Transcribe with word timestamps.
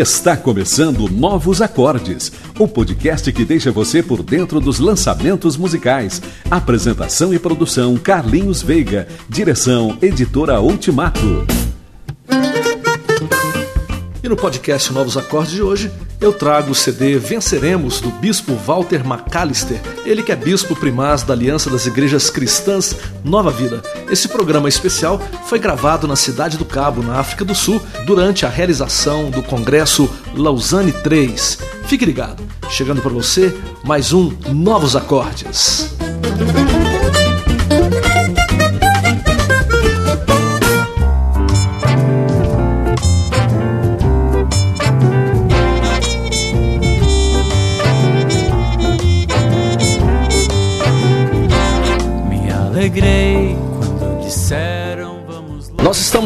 Está 0.00 0.34
começando 0.34 1.10
Novos 1.10 1.60
Acordes, 1.60 2.32
o 2.58 2.66
podcast 2.66 3.30
que 3.30 3.44
deixa 3.44 3.70
você 3.70 4.02
por 4.02 4.22
dentro 4.22 4.58
dos 4.58 4.78
lançamentos 4.78 5.58
musicais. 5.58 6.22
Apresentação 6.50 7.34
e 7.34 7.38
produção 7.38 7.98
Carlinhos 7.98 8.62
Veiga, 8.62 9.06
direção 9.28 9.98
Editora 10.00 10.58
Ultimato. 10.58 11.44
No 14.30 14.36
podcast 14.36 14.92
Novos 14.92 15.16
Acordes 15.16 15.50
de 15.52 15.60
hoje, 15.60 15.90
eu 16.20 16.32
trago 16.32 16.70
o 16.70 16.74
CD 16.74 17.18
Venceremos 17.18 18.00
do 18.00 18.10
bispo 18.12 18.54
Walter 18.54 19.04
McAllister, 19.04 19.80
ele 20.06 20.22
que 20.22 20.30
é 20.30 20.36
bispo 20.36 20.76
primaz 20.76 21.24
da 21.24 21.34
Aliança 21.34 21.68
das 21.68 21.84
Igrejas 21.84 22.30
Cristãs 22.30 22.94
Nova 23.24 23.50
Vida. 23.50 23.82
Esse 24.08 24.28
programa 24.28 24.68
especial 24.68 25.20
foi 25.46 25.58
gravado 25.58 26.06
na 26.06 26.14
cidade 26.14 26.56
do 26.56 26.64
Cabo, 26.64 27.02
na 27.02 27.18
África 27.18 27.44
do 27.44 27.56
Sul, 27.56 27.82
durante 28.06 28.46
a 28.46 28.48
realização 28.48 29.32
do 29.32 29.42
Congresso 29.42 30.08
Lausanne 30.32 30.92
3. 30.92 31.58
Fique 31.86 32.06
ligado, 32.06 32.40
chegando 32.70 33.02
para 33.02 33.10
você 33.10 33.52
mais 33.82 34.12
um 34.12 34.30
Novos 34.52 34.94
Acordes. 34.94 35.92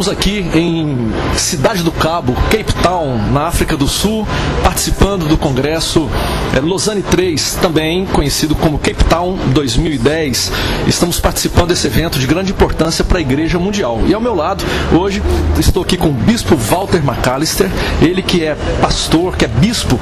Estamos 0.05 0.09
aqui 0.09 0.45
em 0.55 1.13
Cidade 1.35 1.83
do 1.83 1.91
Cabo, 1.91 2.35
Cape 2.51 2.75
Town, 2.83 3.17
na 3.33 3.47
África 3.47 3.75
do 3.75 3.89
Sul, 3.89 4.27
participando 4.63 5.27
do 5.27 5.39
Congresso 5.39 6.11
é, 6.55 6.61
Lausanne 6.61 7.03
3, 7.03 7.59
também 7.63 8.05
conhecido 8.07 8.55
como 8.55 8.79
Cape 8.79 9.03
Town 9.05 9.39
2010. 9.55 10.53
Estamos 10.87 11.19
participando 11.21 11.69
desse 11.69 11.87
evento 11.87 12.19
de 12.19 12.27
grande 12.27 12.53
importância 12.53 13.03
para 13.03 13.19
a 13.19 13.21
Igreja 13.21 13.59
Mundial. 13.59 14.03
E 14.07 14.13
ao 14.13 14.21
meu 14.21 14.35
lado, 14.35 14.63
hoje, 14.93 15.23
estou 15.59 15.83
aqui 15.83 15.97
com 15.97 16.09
o 16.09 16.13
Bispo 16.13 16.55
Walter 16.55 17.03
McAllister, 17.03 17.71
ele 18.03 18.21
que 18.21 18.45
é 18.45 18.55
pastor, 18.83 19.37
que 19.37 19.47
é 19.47 19.49
bispo 19.49 19.99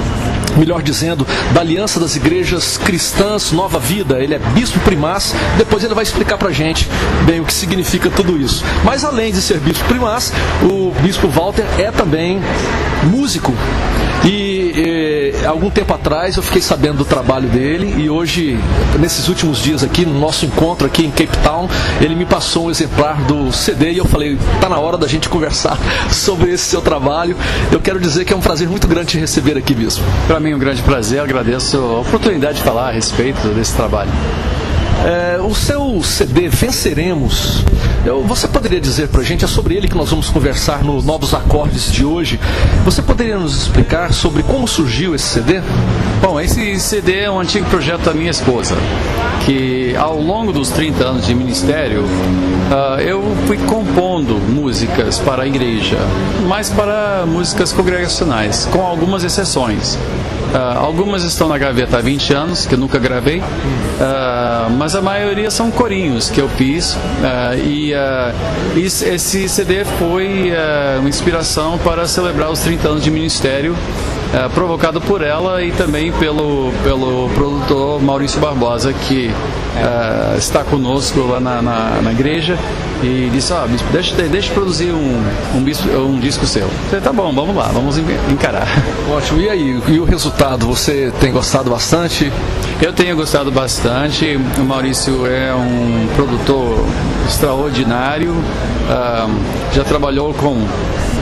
melhor 0.56 0.82
dizendo, 0.82 1.26
da 1.52 1.60
Aliança 1.60 1.98
das 1.98 2.16
Igrejas 2.16 2.76
Cristãs 2.76 3.52
Nova 3.52 3.78
Vida. 3.78 4.22
Ele 4.22 4.34
é 4.34 4.38
bispo 4.38 4.78
primaz, 4.80 5.34
depois 5.56 5.84
ele 5.84 5.94
vai 5.94 6.02
explicar 6.02 6.38
pra 6.38 6.50
gente 6.50 6.88
bem 7.24 7.40
o 7.40 7.44
que 7.44 7.52
significa 7.52 8.10
tudo 8.10 8.38
isso. 8.38 8.64
Mas 8.84 9.04
além 9.04 9.32
de 9.32 9.40
ser 9.40 9.58
bispo 9.58 9.84
primaz, 9.86 10.32
o 10.62 10.92
bispo 11.02 11.28
Walter 11.28 11.66
é 11.78 11.90
também 11.90 12.40
músico. 13.04 13.52
Eh, 15.42 15.46
algum 15.46 15.70
tempo 15.70 15.92
atrás 15.92 16.36
eu 16.36 16.42
fiquei 16.42 16.62
sabendo 16.62 16.98
do 16.98 17.04
trabalho 17.04 17.48
dele 17.48 17.94
e 18.00 18.08
hoje, 18.08 18.58
nesses 18.98 19.28
últimos 19.28 19.58
dias 19.58 19.82
aqui, 19.82 20.06
no 20.06 20.18
nosso 20.18 20.46
encontro 20.46 20.86
aqui 20.86 21.04
em 21.04 21.10
Cape 21.10 21.36
Town, 21.38 21.68
ele 22.00 22.14
me 22.14 22.24
passou 22.24 22.66
um 22.66 22.70
exemplar 22.70 23.20
do 23.24 23.52
CD 23.52 23.92
e 23.92 23.98
eu 23.98 24.04
falei, 24.04 24.38
tá 24.60 24.68
na 24.68 24.78
hora 24.78 24.96
da 24.96 25.08
gente 25.08 25.28
conversar 25.28 25.76
sobre 26.10 26.52
esse 26.52 26.64
seu 26.64 26.80
trabalho. 26.80 27.36
Eu 27.72 27.80
quero 27.80 27.98
dizer 27.98 28.24
que 28.24 28.32
é 28.32 28.36
um 28.36 28.40
prazer 28.40 28.68
muito 28.68 28.86
grande 28.86 29.08
te 29.08 29.18
receber 29.18 29.58
aqui, 29.58 29.74
bispo. 29.74 30.04
Para 30.26 30.38
mim 30.38 30.52
é 30.52 30.56
um 30.56 30.58
grande 30.58 30.80
prazer, 30.82 31.20
agradeço 31.20 31.76
a 31.76 32.00
oportunidade 32.00 32.58
de 32.58 32.62
falar 32.62 32.88
a 32.88 32.92
respeito 32.92 33.48
desse 33.48 33.74
trabalho. 33.74 34.10
É, 35.04 35.40
o 35.40 35.54
seu 35.54 36.00
CD 36.02 36.48
Venceremos, 36.48 37.64
eu, 38.04 38.22
você 38.22 38.46
poderia 38.46 38.80
dizer 38.80 39.08
para 39.08 39.20
a 39.20 39.24
gente, 39.24 39.44
é 39.44 39.48
sobre 39.48 39.74
ele 39.74 39.88
que 39.88 39.96
nós 39.96 40.10
vamos 40.10 40.28
conversar 40.28 40.84
no 40.84 41.02
Novos 41.02 41.34
Acordes 41.34 41.90
de 41.90 42.04
hoje. 42.04 42.38
Você 42.84 43.02
poderia 43.02 43.36
nos 43.36 43.62
explicar 43.62 44.12
sobre 44.12 44.42
como 44.42 44.66
surgiu 44.68 45.14
esse 45.14 45.26
CD? 45.26 45.60
Bom, 46.20 46.40
esse 46.40 46.78
CD 46.78 47.20
é 47.20 47.30
um 47.30 47.40
antigo 47.40 47.68
projeto 47.68 48.02
da 48.02 48.14
minha 48.14 48.30
esposa, 48.30 48.76
que 49.44 49.94
ao 49.96 50.20
longo 50.20 50.52
dos 50.52 50.70
30 50.70 51.04
anos 51.04 51.26
de 51.26 51.34
ministério, 51.34 52.02
uh, 52.02 53.00
eu 53.00 53.22
fui 53.46 53.58
compondo 53.58 54.34
músicas 54.34 55.18
para 55.18 55.42
a 55.42 55.46
igreja, 55.46 55.98
mas 56.46 56.70
para 56.70 57.24
músicas 57.26 57.72
congregacionais, 57.72 58.68
com 58.70 58.80
algumas 58.86 59.24
exceções. 59.24 59.98
Uh, 60.52 60.78
algumas 60.78 61.24
estão 61.24 61.48
na 61.48 61.56
gaveta 61.56 61.96
há 61.96 62.00
20 62.02 62.34
anos, 62.34 62.66
que 62.66 62.74
eu 62.74 62.78
nunca 62.78 62.98
gravei, 62.98 63.38
uh, 63.40 64.70
mas 64.76 64.94
a 64.94 65.00
maioria 65.00 65.50
são 65.50 65.70
corinhos 65.70 66.28
que 66.28 66.40
eu 66.40 66.48
fiz. 66.50 66.94
Uh, 66.94 66.98
e 67.64 67.92
esse 68.76 69.48
CD 69.48 69.84
foi 69.98 70.52
uma 70.98 71.08
inspiração 71.08 71.78
para 71.78 72.06
celebrar 72.06 72.50
os 72.50 72.60
30 72.60 72.88
anos 72.88 73.02
de 73.02 73.10
ministério 73.10 73.74
é, 74.32 74.48
provocado 74.48 75.00
por 75.00 75.22
ela 75.22 75.62
e 75.62 75.72
também 75.72 76.10
pelo, 76.12 76.72
pelo 76.82 77.28
produtor 77.34 78.02
Maurício 78.02 78.40
Barbosa, 78.40 78.92
que 78.92 79.30
é, 79.76 80.38
está 80.38 80.64
conosco 80.64 81.20
lá 81.20 81.40
na, 81.40 81.62
na, 81.62 82.02
na 82.02 82.12
igreja 82.12 82.58
e 83.02 83.28
disse, 83.32 83.52
ó, 83.52 83.66
bispo, 83.66 83.88
deixa, 83.92 84.14
deixa 84.14 84.50
eu 84.50 84.54
produzir 84.54 84.92
um, 84.92 85.22
um, 85.56 85.62
bispo, 85.62 85.88
um 85.90 86.18
disco 86.18 86.46
seu. 86.46 86.62
Eu 86.62 86.70
falei, 86.88 87.00
tá 87.00 87.12
bom, 87.12 87.32
vamos 87.32 87.54
lá, 87.54 87.68
vamos 87.72 87.98
encarar. 87.98 88.66
Ótimo, 89.10 89.40
e 89.40 89.48
aí, 89.50 89.82
e 89.88 89.98
o 89.98 90.04
resultado, 90.04 90.66
você 90.66 91.12
tem 91.20 91.32
gostado 91.32 91.70
bastante? 91.70 92.32
Eu 92.80 92.92
tenho 92.92 93.14
gostado 93.16 93.50
bastante, 93.50 94.38
o 94.58 94.64
Maurício 94.64 95.26
é 95.26 95.54
um 95.54 96.08
produtor 96.14 96.84
extraordinário, 97.28 98.34
ah, 98.88 99.28
já 99.72 99.84
trabalhou 99.84 100.32
com 100.34 100.56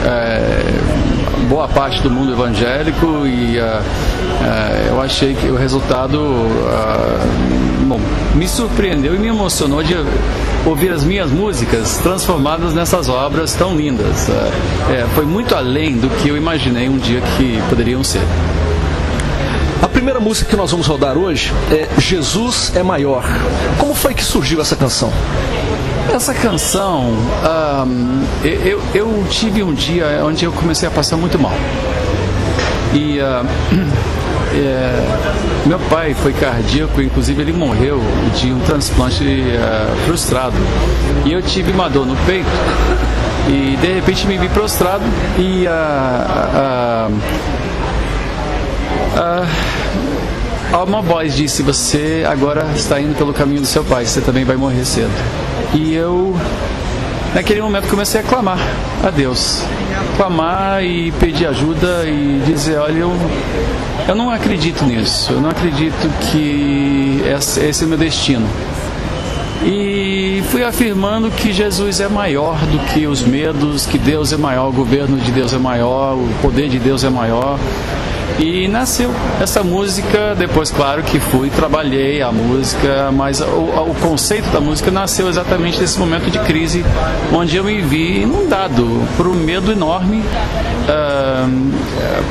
é, 0.05 1.20
boa 1.49 1.67
parte 1.67 2.01
do 2.01 2.09
mundo 2.09 2.31
evangélico 2.31 3.25
e 3.25 3.59
uh, 3.59 3.63
uh, 3.63 4.87
eu 4.89 5.01
achei 5.01 5.33
que 5.33 5.47
o 5.47 5.55
resultado 5.55 6.19
uh, 6.19 7.85
bom, 7.85 7.99
me 8.35 8.47
surpreendeu 8.47 9.15
e 9.15 9.19
me 9.19 9.27
emocionou 9.27 9.83
de 9.83 9.95
ouvir 10.65 10.91
as 10.91 11.03
minhas 11.03 11.31
músicas 11.31 11.97
transformadas 11.97 12.73
nessas 12.73 13.09
obras 13.09 13.53
tão 13.53 13.75
lindas. 13.75 14.29
É, 14.89 15.05
foi 15.15 15.25
muito 15.25 15.55
além 15.55 15.97
do 15.97 16.09
que 16.09 16.29
eu 16.29 16.37
imaginei 16.37 16.87
um 16.87 16.97
dia 16.97 17.21
que 17.35 17.61
poderiam 17.67 18.03
ser. 18.03 18.21
A 19.81 19.87
primeira 19.87 20.19
música 20.19 20.49
que 20.49 20.55
nós 20.55 20.69
vamos 20.69 20.85
rodar 20.85 21.17
hoje 21.17 21.51
é 21.71 21.87
Jesus 21.99 22.71
é 22.75 22.83
Maior. 22.83 23.23
Como 23.79 23.95
foi 23.95 24.13
que 24.13 24.23
surgiu 24.23 24.61
essa 24.61 24.75
canção? 24.75 25.11
Essa 26.13 26.33
canção, 26.33 27.13
um, 27.87 28.23
eu, 28.43 28.81
eu 28.93 29.25
tive 29.29 29.63
um 29.63 29.73
dia 29.73 30.21
onde 30.25 30.43
eu 30.43 30.51
comecei 30.51 30.85
a 30.85 30.91
passar 30.91 31.15
muito 31.15 31.39
mal. 31.39 31.53
E 32.93 33.17
uh, 33.19 33.47
é, 34.53 35.03
meu 35.65 35.79
pai 35.79 36.13
foi 36.13 36.33
cardíaco, 36.33 37.01
inclusive 37.01 37.41
ele 37.41 37.53
morreu 37.53 38.01
de 38.35 38.51
um 38.51 38.59
transplante 38.59 39.23
uh, 39.23 39.95
frustrado. 40.05 40.57
E 41.25 41.31
eu 41.31 41.41
tive 41.41 41.71
uma 41.71 41.89
dor 41.89 42.05
no 42.05 42.17
peito 42.25 42.49
e 43.47 43.77
de 43.77 43.93
repente 43.93 44.27
me 44.27 44.37
vi 44.37 44.49
prostrado 44.49 45.05
e 45.37 45.65
uh, 45.65 47.09
uh, 50.77 50.83
uma 50.83 51.01
voz 51.01 51.35
disse: 51.35 51.63
Você 51.63 52.25
agora 52.29 52.65
está 52.75 52.99
indo 52.99 53.15
pelo 53.17 53.33
caminho 53.33 53.61
do 53.61 53.67
seu 53.67 53.83
pai, 53.85 54.05
você 54.05 54.19
também 54.19 54.43
vai 54.43 54.57
morrer 54.57 54.83
cedo. 54.83 55.11
E 55.73 55.93
eu, 55.93 56.35
naquele 57.33 57.61
momento, 57.61 57.87
comecei 57.87 58.19
a 58.19 58.23
clamar 58.23 58.59
a 59.03 59.09
Deus. 59.09 59.63
Clamar 60.17 60.83
e 60.83 61.11
pedir 61.13 61.47
ajuda 61.47 62.05
e 62.05 62.41
dizer: 62.45 62.77
Olha, 62.77 62.99
eu, 62.99 63.11
eu 64.07 64.15
não 64.15 64.29
acredito 64.29 64.83
nisso. 64.83 65.31
Eu 65.31 65.41
não 65.41 65.49
acredito 65.49 66.09
que 66.31 67.21
esse 67.25 67.83
é 67.83 67.85
o 67.85 67.89
meu 67.89 67.97
destino. 67.97 68.47
E 69.63 70.43
fui 70.49 70.63
afirmando 70.63 71.29
que 71.29 71.53
Jesus 71.53 71.99
é 71.99 72.09
maior 72.09 72.57
do 72.65 72.79
que 72.91 73.05
os 73.05 73.21
medos, 73.21 73.85
que 73.85 73.97
Deus 73.97 74.33
é 74.33 74.37
maior, 74.37 74.69
o 74.69 74.71
governo 74.71 75.17
de 75.17 75.31
Deus 75.31 75.53
é 75.53 75.57
maior, 75.59 76.15
o 76.15 76.27
poder 76.41 76.67
de 76.67 76.79
Deus 76.79 77.03
é 77.03 77.09
maior. 77.09 77.59
E 78.39 78.67
nasceu 78.67 79.11
essa 79.39 79.63
música, 79.63 80.35
depois, 80.35 80.71
claro, 80.71 81.03
que 81.03 81.19
fui, 81.19 81.49
trabalhei 81.49 82.21
a 82.21 82.31
música, 82.31 83.11
mas 83.11 83.39
o, 83.41 83.43
o 83.43 83.95
conceito 84.01 84.49
da 84.49 84.59
música 84.59 84.89
nasceu 84.89 85.29
exatamente 85.29 85.79
nesse 85.79 85.99
momento 85.99 86.29
de 86.29 86.39
crise, 86.39 86.83
onde 87.33 87.55
eu 87.57 87.63
me 87.63 87.81
vi 87.81 88.21
inundado 88.21 89.07
por 89.15 89.27
um 89.27 89.33
medo 89.33 89.71
enorme, 89.71 90.17
uh, 90.17 91.71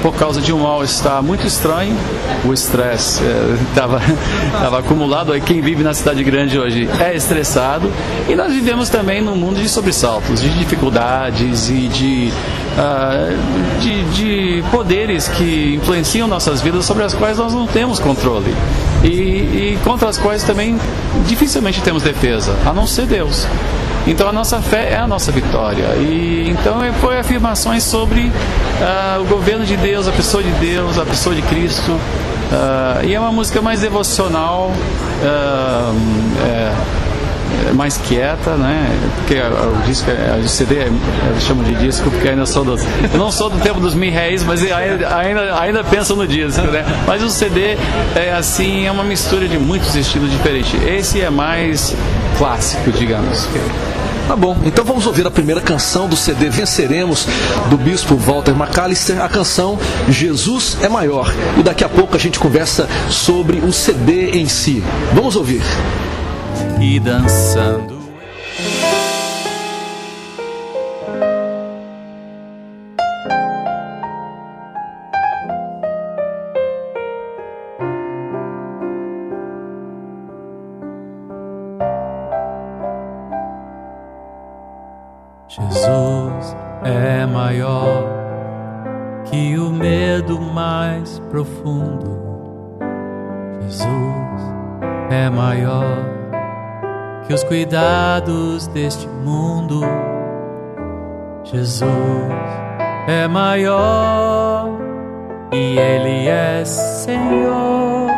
por 0.02 0.14
causa 0.14 0.40
de 0.40 0.52
um 0.52 0.60
mal-estar 0.60 1.22
muito 1.22 1.46
estranho. 1.46 1.96
O 2.44 2.52
estresse 2.52 3.20
estava 3.70 3.98
uh, 3.98 4.76
acumulado, 4.76 5.32
aí. 5.32 5.40
Quem 5.40 5.60
vive 5.60 5.82
na 5.82 5.94
cidade 5.94 6.22
grande 6.24 6.58
hoje 6.58 6.88
é 6.98 7.14
estressado, 7.14 7.90
e 8.28 8.34
nós 8.34 8.52
vivemos 8.52 8.88
também 8.88 9.20
num 9.20 9.36
mundo 9.36 9.60
de 9.60 9.68
sobressaltos, 9.68 10.40
de 10.40 10.48
dificuldades 10.50 11.68
e 11.68 11.88
de, 11.88 12.32
uh, 12.76 13.80
de, 13.80 14.04
de 14.10 14.64
poderes 14.70 15.28
que 15.28 15.76
influenciam 15.80 16.28
nossas 16.28 16.60
vidas 16.60 16.84
sobre 16.84 17.04
as 17.04 17.14
quais 17.14 17.38
nós 17.38 17.52
não 17.52 17.66
temos 17.66 17.98
controle 17.98 18.54
e, 19.02 19.08
e 19.08 19.78
contra 19.84 20.08
as 20.08 20.18
quais 20.18 20.42
também 20.42 20.78
dificilmente 21.26 21.80
temos 21.80 22.02
defesa, 22.02 22.54
a 22.66 22.72
não 22.72 22.86
ser 22.86 23.06
Deus. 23.06 23.46
Então 24.06 24.28
a 24.28 24.32
nossa 24.32 24.60
fé 24.60 24.92
é 24.92 24.96
a 24.96 25.06
nossa 25.06 25.30
vitória. 25.30 25.94
E 25.96 26.48
então 26.48 26.80
foi 27.00 27.18
afirmações 27.18 27.82
sobre 27.84 28.20
uh, 28.20 29.20
o 29.20 29.24
governo 29.26 29.64
de 29.64 29.76
Deus, 29.76 30.08
a 30.08 30.12
pessoa 30.12 30.42
de 30.42 30.50
Deus, 30.52 30.98
a 30.98 31.04
pessoa 31.04 31.34
de 31.34 31.42
Cristo. 31.42 31.92
Uh, 31.92 33.06
e 33.06 33.14
é 33.14 33.20
uma 33.20 33.30
música 33.30 33.60
mais 33.60 33.80
devocional. 33.80 34.72
Uh, 35.22 35.94
é, 36.42 36.72
é 36.72 36.99
mais 37.74 37.96
quieta, 37.96 38.56
né? 38.56 38.88
Porque 39.16 39.34
o 39.34 39.82
disco, 39.86 40.10
o 40.44 40.48
CD, 40.48 40.86
eu 40.86 41.40
chamo 41.40 41.64
de 41.64 41.74
disco 41.74 42.10
porque 42.10 42.28
ainda 42.28 42.46
sou 42.46 42.64
do, 42.64 42.76
eu 42.76 43.18
não 43.18 43.30
sou 43.30 43.50
do 43.50 43.58
tempo 43.58 43.80
dos 43.80 43.94
mil 43.94 44.10
réis, 44.10 44.42
mas 44.44 44.62
ainda, 44.62 45.16
ainda, 45.16 45.60
ainda 45.60 45.84
penso 45.84 46.16
no 46.16 46.26
disco, 46.26 46.62
né? 46.62 46.84
Mas 47.06 47.22
o 47.22 47.30
CD 47.30 47.76
é 48.14 48.32
assim, 48.36 48.86
é 48.86 48.92
uma 48.92 49.04
mistura 49.04 49.48
de 49.48 49.58
muitos 49.58 49.94
estilos 49.94 50.30
diferentes. 50.30 50.74
Esse 50.82 51.20
é 51.20 51.30
mais 51.30 51.94
clássico, 52.38 52.90
digamos. 52.92 53.48
Tá 54.26 54.36
bom, 54.36 54.56
então 54.64 54.84
vamos 54.84 55.06
ouvir 55.06 55.26
a 55.26 55.30
primeira 55.30 55.60
canção 55.60 56.08
do 56.08 56.14
CD 56.14 56.48
Venceremos, 56.48 57.26
do 57.68 57.76
bispo 57.76 58.14
Walter 58.14 58.52
McAllister, 58.52 59.20
a 59.20 59.28
canção 59.28 59.76
Jesus 60.08 60.78
é 60.82 60.88
Maior. 60.88 61.34
E 61.58 61.62
daqui 61.64 61.82
a 61.82 61.88
pouco 61.88 62.14
a 62.14 62.18
gente 62.18 62.38
conversa 62.38 62.88
sobre 63.08 63.58
o 63.58 63.72
CD 63.72 64.30
em 64.30 64.46
si. 64.46 64.84
Vamos 65.14 65.34
ouvir 65.34 65.62
e 66.80 66.98
dançando. 66.98 68.00
Jesus 85.48 86.56
é 86.82 87.26
maior 87.26 88.04
que 89.24 89.58
o 89.58 89.70
medo 89.70 90.40
mais 90.40 91.18
profundo. 91.30 92.18
Jesus 93.60 94.54
é 95.10 95.28
maior 95.28 96.19
que 97.30 97.34
os 97.34 97.44
cuidados 97.44 98.66
deste 98.66 99.06
mundo. 99.06 99.82
Jesus 101.44 102.00
é 103.06 103.28
maior 103.28 104.68
e 105.52 105.78
Ele 105.78 106.26
é 106.26 106.64
Senhor 106.64 108.10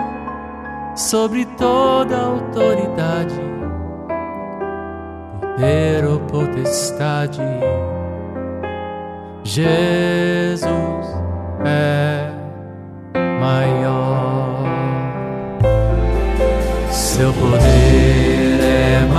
sobre 0.96 1.44
toda 1.58 2.16
autoridade, 2.16 3.38
poder 5.42 6.06
ou 6.06 6.18
potestade. 6.20 7.42
Jesus 9.44 11.06
é 11.66 12.30
maior, 13.42 14.64
seu 16.90 17.30
poder 17.34 17.81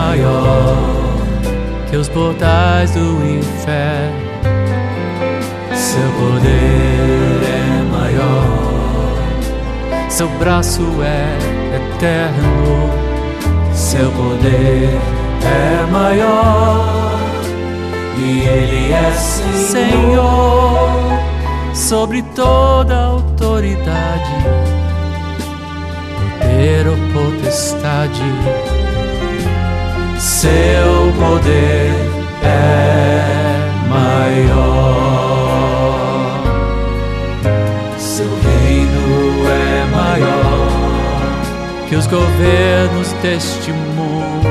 maior 0.04 0.68
que 1.90 1.96
os 1.98 2.10
portais 2.10 2.92
do 2.92 3.26
inferno. 3.26 4.34
Seu 5.74 6.10
poder 6.20 7.40
é 7.48 7.92
maior, 7.92 9.18
seu 10.10 10.28
braço 10.40 10.82
é 11.04 11.38
eterno. 11.76 12.90
Seu 13.74 14.12
poder 14.12 15.00
é 15.44 15.92
maior 15.92 17.20
e 18.18 18.42
Ele 18.42 18.92
é 18.92 19.12
Senhor 19.12 20.90
sobre 21.74 22.22
toda 22.36 22.96
autoridade, 22.96 24.36
poder 26.40 26.88
ou 26.88 26.98
potestade 27.14 28.22
seu 30.24 31.12
poder 31.20 31.92
é 32.42 33.20
maior, 33.90 35.04
seu 37.98 38.26
reino 38.26 39.46
é 39.50 39.86
maior 39.92 40.70
que 41.90 41.96
os 41.98 42.08
governos 42.08 43.12
deste 43.22 43.72
mundo. 43.74 44.48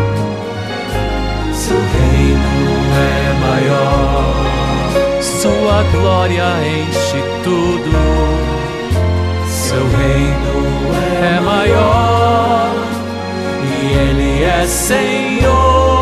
Seu 1.55 1.79
reino 1.79 2.77
é 2.99 3.33
maior, 3.41 4.35
sua 5.23 5.83
glória 5.91 6.45
enche 6.67 7.23
tudo. 7.43 7.93
Seu 9.49 9.89
reino 9.89 10.53
é 11.25 11.41
maior 11.41 12.22
ele 13.85 14.45
é 14.45 14.67
Senhor 14.67 15.93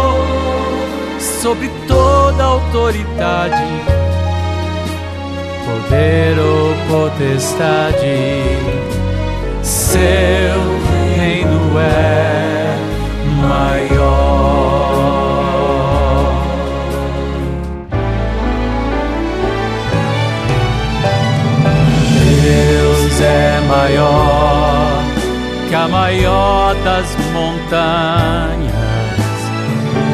sobre 1.18 1.70
toda 1.88 2.44
autoridade, 2.44 3.64
poder 5.64 6.38
ou 6.38 6.74
potestade, 6.88 8.04
seu 9.62 10.60
reino 11.16 11.78
é 11.78 12.76
maior. 13.48 14.60
Deus 22.42 23.20
é 23.20 23.60
maior 23.68 25.02
que 25.68 25.74
a 25.74 25.88
maior 25.88 26.59
das 26.74 27.16
montanhas. 27.32 28.70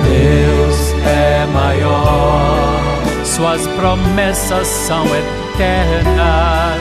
Deus 0.05 0.94
é 1.06 1.47
maior, 1.53 2.81
Suas 3.25 3.67
promessas 3.67 4.66
são 4.66 5.04
eternas. 5.04 6.81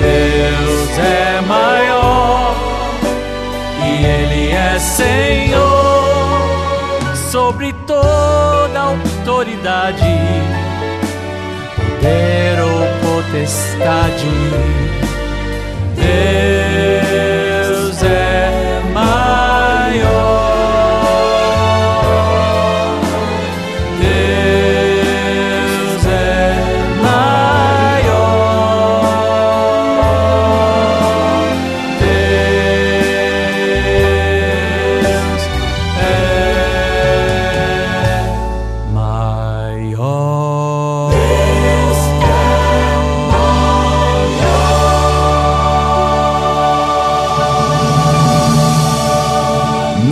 Deus 0.00 0.98
é 0.98 1.40
maior 1.46 2.54
e 3.84 4.04
Ele 4.04 4.52
é 4.52 4.78
Senhor 4.78 6.04
sobre 7.30 7.72
toda 7.86 8.78
autoridade, 8.78 10.04
poder 11.74 12.60
ou 12.60 12.86
potestade. 13.02 14.28
Deus 15.96 17.43
é 18.06 18.80
maior. 18.92 20.53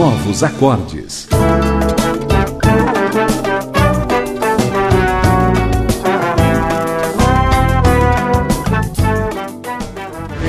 Novos 0.02 0.42
acordes. 0.42 1.28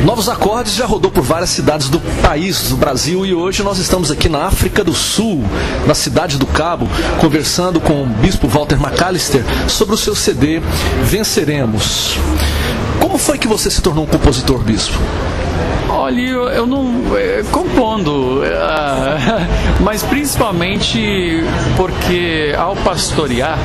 Novos 0.04 0.28
Acordes 0.28 0.74
já 0.74 0.88
rodou 0.88 1.12
por 1.12 1.22
várias 1.22 1.52
cidades 1.52 1.88
do 1.88 2.00
país, 2.24 2.70
do 2.70 2.78
Brasil, 2.78 3.24
e 3.28 3.36
hoje 3.36 3.62
nós 3.62 3.78
estamos 3.78 4.10
aqui 4.10 4.28
na 4.28 4.48
África 4.48 4.84
do 4.84 4.96
Sul, 4.96 5.44
na 5.86 5.94
cidade 5.94 6.40
do 6.40 6.48
Cabo, 6.48 6.90
conversando 7.22 7.80
com 7.80 8.02
o 8.02 8.08
bispo 8.08 8.48
Walter 8.48 8.82
McAllister 8.82 9.44
sobre 9.70 9.94
o 9.94 9.98
seu 10.00 10.16
CD 10.16 10.62
Venceremos. 11.04 12.18
Como 13.00 13.20
foi 13.20 13.38
que 13.38 13.48
você 13.48 13.70
se 13.70 13.84
tornou 13.84 14.06
um 14.06 14.08
compositor, 14.08 14.58
bispo? 14.64 14.98
Olha, 16.14 16.22
eu 16.22 16.68
não. 16.68 17.18
É, 17.18 17.44
compondo, 17.52 18.44
é, 18.46 18.54
mas 19.82 20.04
principalmente 20.04 21.44
porque 21.76 22.54
ao 22.56 22.76
pastorear, 22.76 23.58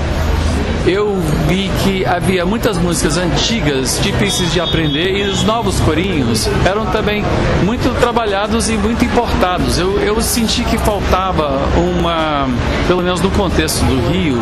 eu 0.87 1.15
vi 1.47 1.71
que 1.85 2.07
havia 2.07 2.47
muitas 2.47 2.79
músicas 2.79 3.19
antigas 3.19 4.01
difíceis 4.03 4.51
de 4.51 4.61
aprender 4.61 5.19
e 5.19 5.25
os 5.25 5.45
novos 5.45 5.79
corinhos 5.81 6.49
eram 6.65 6.87
também 6.87 7.23
muito 7.65 7.95
trabalhados 8.01 8.71
e 8.71 8.79
muito 8.79 9.05
importados. 9.05 9.79
Eu, 9.79 9.99
eu 10.01 10.19
senti 10.23 10.65
que 10.65 10.79
faltava 10.79 11.61
uma, 11.77 12.49
pelo 12.87 13.03
menos 13.03 13.21
no 13.21 13.31
contexto 13.33 13.85
do 13.85 14.09
Rio, 14.11 14.39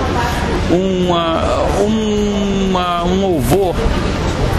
uma, 0.71 1.43
uma, 1.83 3.03
um 3.03 3.21
louvor 3.21 3.75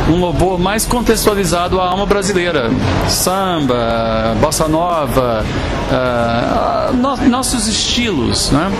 um 0.10 0.20
louvor 0.20 0.58
mais 0.58 0.86
contextualizado 0.86 1.80
à 1.80 1.90
alma 1.90 2.06
brasileira. 2.06 2.70
Samba, 3.10 4.36
bossa 4.40 4.68
nova, 4.68 5.46
uh, 5.91 6.94
no, 6.94 7.15
nossos 7.29 7.67
estilos. 7.67 8.51
Né? 8.51 8.72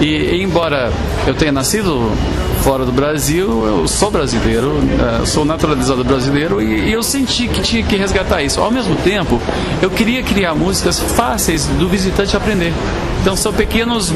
E, 0.00 0.42
embora 0.42 0.92
eu 1.26 1.34
tenha 1.34 1.52
nascido 1.52 2.10
fora 2.62 2.84
do 2.84 2.92
Brasil, 2.92 3.66
eu 3.66 3.88
sou 3.88 4.10
brasileiro, 4.10 4.70
uh, 4.70 5.26
sou 5.26 5.44
naturalizado 5.44 6.02
brasileiro 6.04 6.62
e, 6.62 6.88
e, 6.88 6.92
eu 6.92 7.02
senti 7.02 7.46
que 7.46 7.60
tinha 7.60 7.82
que 7.82 7.96
resgatar 7.96 8.42
isso. 8.42 8.60
Ao 8.60 8.70
mesmo 8.70 8.96
tempo, 8.96 9.40
eu 9.82 9.90
queria 9.90 10.22
criar 10.22 10.54
músicas 10.54 10.98
fáceis 10.98 11.66
do 11.66 11.88
visitante 11.88 12.36
aprender. 12.36 12.72
Então 13.24 13.34
são 13.34 13.54
pequenos, 13.54 14.12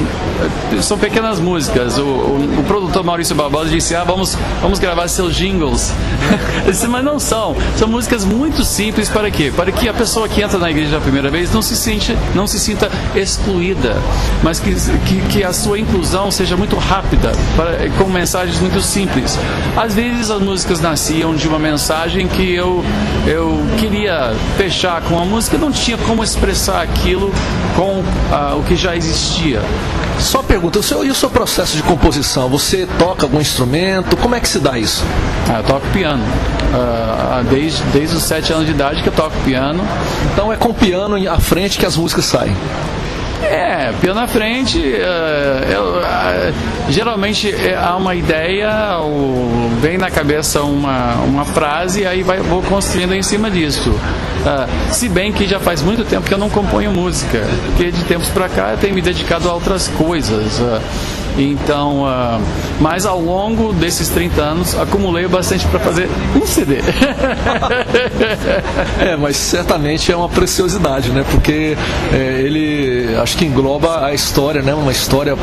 são 0.83 0.99
pequenas 0.99 1.41
músicas. 1.41 1.97
O, 1.97 2.03
o, 2.03 2.61
o 2.61 2.65
produtor 2.65 3.03
Maurício 3.03 3.35
Barbosa 3.35 3.71
disse: 3.71 3.95
Ah, 3.95 4.05
vamos, 4.05 4.37
vamos 4.61 4.79
gravar 4.79 5.09
seus 5.09 5.35
jingles. 5.35 5.95
disse, 6.69 6.87
Mas 6.87 7.03
não 7.03 7.19
são. 7.19 7.57
São 7.79 7.89
músicas 7.89 8.23
muito 8.27 8.63
simples 8.65 9.09
para 9.09 9.31
quê? 9.31 9.51
Para 9.57 9.73
que 9.73 9.89
a 9.89 9.95
pessoa 9.95 10.29
que 10.29 10.43
entra 10.43 10.59
na 10.59 10.71
igreja 10.71 10.99
a 10.99 11.01
primeira 11.01 11.31
vez 11.31 11.51
não 11.55 11.63
se, 11.63 11.75
sente, 11.75 12.15
não 12.39 12.47
se 12.47 12.61
sinta 12.61 12.89
excluída, 13.17 13.97
mas 14.45 14.61
que, 14.61 14.73
que, 14.73 15.21
que 15.29 15.43
a 15.43 15.53
sua 15.53 15.77
inclusão 15.77 16.31
seja 16.31 16.57
muito 16.57 16.77
rápida, 16.77 17.33
para, 17.57 17.91
com 17.99 18.05
mensagens 18.05 18.61
muito 18.61 18.81
simples. 18.81 19.37
Às 19.77 19.93
vezes 19.93 20.31
as 20.31 20.41
músicas 20.41 20.79
nasciam 20.79 21.35
de 21.35 21.49
uma 21.49 21.59
mensagem 21.59 22.29
que 22.29 22.55
eu, 22.55 22.85
eu 23.27 23.61
queria 23.77 24.37
fechar 24.57 25.03
com 25.03 25.19
a 25.19 25.25
música, 25.25 25.59
não 25.59 25.73
tinha 25.73 25.99
como 25.99 26.23
expressar 26.23 26.81
aquilo 26.81 27.35
com 27.75 28.05
ah, 28.31 28.55
o 28.57 28.63
que 28.63 28.77
já 28.77 28.95
existia. 28.95 29.61
Só 30.19 30.43
pergunta, 30.43 30.79
o 30.79 30.83
seu, 30.83 31.05
e 31.05 31.11
o 31.11 31.15
seu 31.15 31.31
processo 31.31 31.77
de 31.77 31.83
composição? 31.83 32.49
Você 32.49 32.87
toca 32.99 33.25
algum 33.25 33.41
instrumento? 33.41 34.17
Como 34.17 34.35
é 34.35 34.41
que 34.41 34.49
se 34.49 34.59
dá 34.59 34.79
isso? 34.79 35.05
Ah, 35.49 35.59
eu 35.59 35.65
toco 35.65 35.87
piano. 35.93 36.23
Uh, 36.23 37.45
desde, 37.45 37.83
desde 37.85 38.17
os 38.17 38.25
sete 38.25 38.53
anos 38.53 38.67
de 38.67 38.73
idade 38.73 39.03
que 39.03 39.09
eu 39.09 39.13
toco 39.13 39.35
piano. 39.45 39.83
Então 40.33 40.53
é 40.53 40.57
com 40.57 40.71
o 40.71 40.75
piano 40.75 41.17
à 41.31 41.39
frente 41.39 41.79
que 41.79 41.87
as 41.87 41.97
músicas 41.97 42.25
saem? 42.25 42.55
É, 43.49 43.93
piano 43.99 44.21
na 44.21 44.27
frente, 44.27 44.79
uh, 44.79 45.73
eu, 45.73 45.83
uh, 46.01 46.91
geralmente 46.91 47.51
é, 47.51 47.75
há 47.75 47.97
uma 47.97 48.15
ideia, 48.15 48.99
ou 48.99 49.71
vem 49.81 49.97
na 49.97 50.11
cabeça 50.11 50.63
uma, 50.63 51.15
uma 51.23 51.45
frase 51.47 52.03
e 52.03 52.07
aí 52.07 52.23
vai, 52.23 52.41
vou 52.41 52.63
construindo 52.63 53.15
em 53.15 53.23
cima 53.23 53.51
disso. 53.51 53.89
Uh, 53.91 54.93
se 54.93 55.09
bem 55.09 55.33
que 55.33 55.47
já 55.47 55.59
faz 55.59 55.81
muito 55.81 56.05
tempo 56.05 56.29
que 56.29 56.35
eu 56.35 56.39
não 56.39 56.51
componho 56.51 56.93
música, 56.93 57.43
porque 57.67 57.91
de 57.91 58.05
tempos 58.05 58.29
para 58.29 58.51
cá 58.51 58.73
eu 58.73 58.77
tenho 58.77 58.95
me 58.95 59.01
dedicado 59.01 59.49
a 59.49 59.55
outras 59.55 59.89
coisas. 59.89 60.61
Então, 61.37 62.03
uh, 62.03 62.41
mas 62.81 63.07
ao 63.07 63.21
longo 63.21 63.73
desses 63.73 64.09
30 64.09 64.41
anos, 64.41 64.79
acumulei 64.79 65.27
bastante 65.29 65.67
para 65.67 65.81
fazer 65.81 66.09
um 66.35 66.47
CD. 66.47 66.79
é, 69.01 69.17
mas 69.17 69.37
certamente 69.37 70.11
é 70.11 70.17
uma 70.17 70.29
preciosidade, 70.29 71.11
né? 71.11 71.25
Porque 71.31 71.77
é, 72.13 72.43
ele 72.43 73.17
acho 73.21 73.37
que 73.37 73.45
engloba 73.45 74.05
a 74.05 74.15
história, 74.15 74.63
né? 74.63 74.75
Uma 74.75 74.93
história 74.93 75.37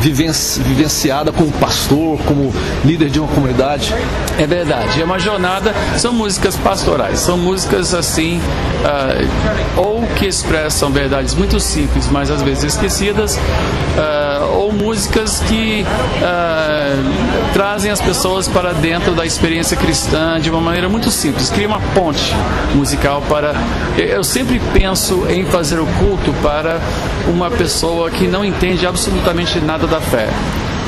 vivenci 0.00 0.60
vivenciada 0.60 1.32
como 1.32 1.50
pastor, 1.52 2.18
como 2.26 2.52
líder 2.84 3.10
de 3.10 3.20
uma 3.20 3.28
comunidade. 3.28 3.94
É 4.38 4.46
verdade. 4.46 5.00
É 5.00 5.04
uma 5.04 5.18
jornada. 5.18 5.74
São 5.96 6.12
músicas 6.12 6.56
pastorais. 6.56 7.20
São 7.20 7.36
músicas 7.36 7.94
assim, 7.94 8.38
uh, 8.38 9.80
ou 9.80 10.06
que 10.16 10.26
expressam 10.26 10.90
verdades 10.90 11.34
muito 11.34 11.60
simples, 11.60 12.08
mas 12.10 12.30
às 12.30 12.42
vezes 12.42 12.64
esquecidas, 12.64 13.36
uh, 13.36 14.56
ou 14.56 14.72
músicas 14.72 15.37
que 15.40 15.84
uh, 15.84 17.52
trazem 17.52 17.90
as 17.90 18.00
pessoas 18.00 18.48
para 18.48 18.72
dentro 18.72 19.14
da 19.14 19.24
experiência 19.24 19.76
cristã 19.76 20.40
de 20.40 20.50
uma 20.50 20.60
maneira 20.60 20.88
muito 20.88 21.10
simples. 21.10 21.50
Cria 21.50 21.68
uma 21.68 21.80
ponte 21.94 22.34
musical 22.74 23.22
para. 23.28 23.54
Eu 23.96 24.24
sempre 24.24 24.60
penso 24.72 25.26
em 25.28 25.44
fazer 25.46 25.78
o 25.78 25.86
culto 25.98 26.32
para 26.42 26.80
uma 27.26 27.50
pessoa 27.50 28.10
que 28.10 28.26
não 28.26 28.44
entende 28.44 28.86
absolutamente 28.86 29.60
nada 29.60 29.86
da 29.86 30.00
fé. 30.00 30.28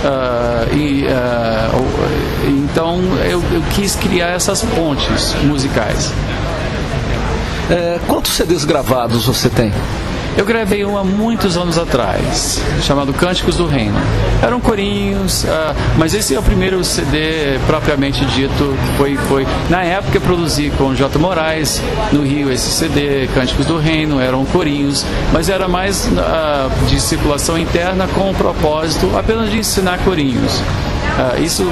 Uh, 0.02 0.76
e, 0.76 1.04
uh, 1.04 2.48
então 2.48 3.00
eu, 3.24 3.42
eu, 3.52 3.62
quis 3.74 3.94
criar 3.94 4.28
essas 4.28 4.62
pontes 4.62 5.34
musicais. 5.44 6.12
É, 7.70 8.00
quantos 8.08 8.32
CDs 8.32 8.64
gravados 8.64 9.26
você 9.26 9.48
tem? 9.48 9.72
Eu 10.40 10.46
gravei 10.46 10.86
um 10.86 10.96
há 10.96 11.04
muitos 11.04 11.58
anos 11.58 11.76
atrás, 11.76 12.62
chamado 12.80 13.12
Cânticos 13.12 13.58
do 13.58 13.66
Reino. 13.66 13.94
Eram 14.42 14.58
corinhos, 14.58 15.44
uh, 15.44 15.76
mas 15.98 16.14
esse 16.14 16.34
é 16.34 16.38
o 16.38 16.42
primeiro 16.42 16.82
CD 16.82 17.58
propriamente 17.66 18.24
dito. 18.24 18.74
Foi, 18.96 19.18
foi 19.28 19.46
na 19.68 19.82
época 19.82 20.16
eu 20.16 20.20
produzi 20.22 20.72
com 20.78 20.94
J. 20.94 21.18
Moraes 21.18 21.82
no 22.10 22.22
Rio 22.22 22.50
esse 22.50 22.70
CD, 22.70 23.28
Cânticos 23.34 23.66
do 23.66 23.76
Reino, 23.76 24.18
eram 24.18 24.46
corinhos, 24.46 25.04
mas 25.30 25.50
era 25.50 25.68
mais 25.68 26.06
uh, 26.06 26.86
de 26.86 26.98
circulação 26.98 27.58
interna 27.58 28.08
com 28.08 28.30
o 28.30 28.34
propósito 28.34 29.14
apenas 29.18 29.50
de 29.50 29.58
ensinar 29.58 29.98
corinhos. 29.98 30.62
Uh, 31.20 31.42
isso 31.42 31.66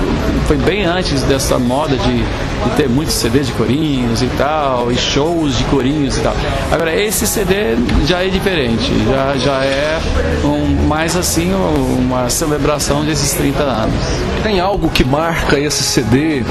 foi 0.46 0.58
bem 0.58 0.84
antes 0.84 1.22
dessa 1.22 1.58
moda 1.58 1.96
de, 1.96 2.18
de, 2.18 2.76
ter 2.76 2.86
muitos 2.86 3.14
CDs 3.14 3.46
de 3.46 3.52
corinhos 3.54 4.20
e 4.20 4.26
tal, 4.36 4.92
e 4.92 4.96
shows 4.96 5.56
de 5.56 5.64
corinhos 5.64 6.18
e 6.18 6.20
tal. 6.20 6.36
Agora, 6.70 6.94
esse 6.94 7.26
CD 7.26 7.74
já 8.04 8.22
é 8.22 8.28
diferente, 8.28 8.92
já, 9.06 9.36
já 9.38 9.64
é 9.64 9.98
um, 10.44 10.86
mais 10.86 11.16
assim 11.16 11.50
uma 11.98 12.28
celebração 12.28 13.02
desses 13.06 13.32
30 13.32 13.62
anos. 13.62 14.04
Tem 14.42 14.60
algo 14.60 14.90
que 14.90 15.02
marca 15.02 15.58
esse 15.58 15.82
CD 15.82 16.42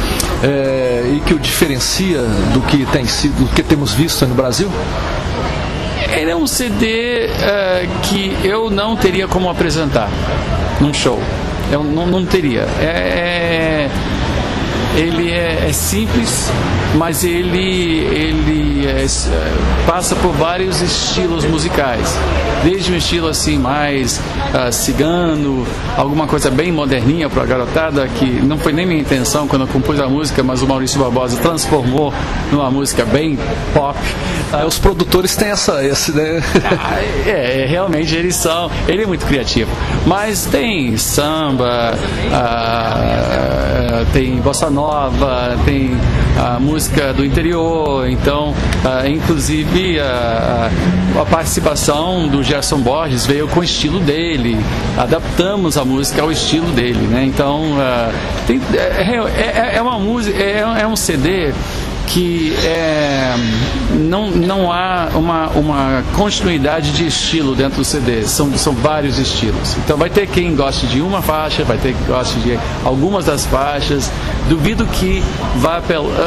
é, 0.43 1.13
e 1.15 1.19
que 1.19 1.35
o 1.35 1.39
diferencia 1.39 2.21
do 2.51 2.61
que 2.61 2.83
tem 2.87 3.05
sido, 3.05 3.45
do 3.45 3.53
que 3.53 3.61
temos 3.61 3.93
visto 3.93 4.25
no 4.25 4.33
Brasil? 4.33 4.71
Ele 6.15 6.31
é 6.31 6.35
um 6.35 6.47
CD 6.47 7.27
uh, 7.27 8.01
que 8.01 8.35
eu 8.43 8.71
não 8.71 8.95
teria 8.95 9.27
como 9.27 9.51
apresentar 9.51 10.09
num 10.81 10.91
show. 10.91 11.21
Eu 11.71 11.83
não, 11.83 12.07
não 12.07 12.25
teria. 12.25 12.65
É, 12.79 12.85
é, 12.85 13.89
ele 14.97 15.31
é, 15.31 15.67
é, 15.69 15.73
simples, 15.73 16.49
mas 16.95 17.23
ele, 17.23 17.99
ele 17.99 18.87
é, 18.87 19.05
passa 19.85 20.15
por 20.15 20.31
vários 20.33 20.81
estilos 20.81 21.45
musicais. 21.45 22.17
Desde 22.63 22.91
um 22.91 22.95
estilo 22.95 23.27
assim 23.27 23.59
mais 23.59 24.17
uh, 24.17 24.71
cigano, 24.71 25.65
alguma 25.95 26.25
coisa 26.25 26.49
bem 26.49 26.71
moderninha 26.71 27.29
para 27.29 27.43
a 27.43 27.45
garotada, 27.45 28.07
que 28.07 28.25
não 28.25 28.57
foi 28.57 28.73
nem 28.73 28.85
minha 28.85 28.99
intenção 28.99 29.47
quando 29.47 29.61
eu 29.61 29.67
compus 29.67 29.99
a 29.99 30.07
música, 30.07 30.41
mas 30.41 30.63
o 30.63 30.67
Maurício 30.67 30.99
Barbosa 30.99 31.37
transformou 31.37 32.11
numa 32.51 32.71
música 32.71 33.05
bem 33.05 33.37
pop. 33.73 33.97
Ah, 34.51 34.65
os 34.65 34.79
produtores 34.79 35.35
têm 35.35 35.49
essa, 35.49 35.85
esse, 35.85 36.11
né? 36.11 36.41
ah, 36.81 36.99
é, 37.27 37.63
é, 37.63 37.65
realmente 37.67 38.15
eles 38.15 38.35
são, 38.35 38.71
ele 38.87 39.03
é 39.03 39.05
muito 39.05 39.25
criativo. 39.25 39.69
Mas 40.05 40.45
tem 40.45 40.97
samba, 40.97 41.93
uh, 42.31 44.05
tem 44.11 44.37
bossa 44.37 44.69
nova, 44.69 44.86
tem 45.65 45.91
a 46.37 46.59
música 46.59 47.13
do 47.13 47.25
interior, 47.25 48.07
então, 48.09 48.51
uh, 48.51 49.07
inclusive 49.07 49.99
a, 49.99 50.69
a 51.19 51.25
participação 51.25 52.27
do 52.27 52.41
Gerson 52.41 52.79
Borges 52.79 53.25
veio 53.25 53.47
com 53.47 53.59
o 53.59 53.63
estilo 53.63 53.99
dele, 53.99 54.57
adaptamos 54.97 55.77
a 55.77 55.83
música 55.83 56.21
ao 56.21 56.31
estilo 56.31 56.71
dele, 56.71 57.05
né? 57.07 57.25
Então, 57.25 57.63
uh, 57.73 58.13
tem, 58.45 58.61
é, 58.73 59.73
é, 59.73 59.75
é, 59.75 59.81
uma 59.81 59.99
música, 59.99 60.41
é, 60.41 60.81
é 60.81 60.87
um 60.87 60.95
CD 60.95 61.53
que 62.07 62.55
é, 62.63 63.35
não, 63.91 64.29
não 64.29 64.71
há 64.71 65.09
uma, 65.15 65.47
uma 65.49 66.03
continuidade 66.15 66.91
de 66.91 67.07
estilo 67.07 67.55
dentro 67.55 67.77
do 67.77 67.85
CD, 67.85 68.23
são, 68.23 68.55
são 68.57 68.73
vários 68.73 69.17
estilos. 69.17 69.75
Então 69.77 69.97
vai 69.97 70.09
ter 70.09 70.27
quem 70.27 70.55
goste 70.55 70.87
de 70.87 71.01
uma 71.01 71.21
faixa, 71.21 71.63
vai 71.63 71.77
ter 71.77 71.93
quem 71.93 72.07
goste 72.07 72.39
de 72.39 72.59
algumas 72.83 73.25
das 73.25 73.45
faixas. 73.45 74.11
Duvido 74.49 74.85
que 74.85 75.23
vá 75.57 75.81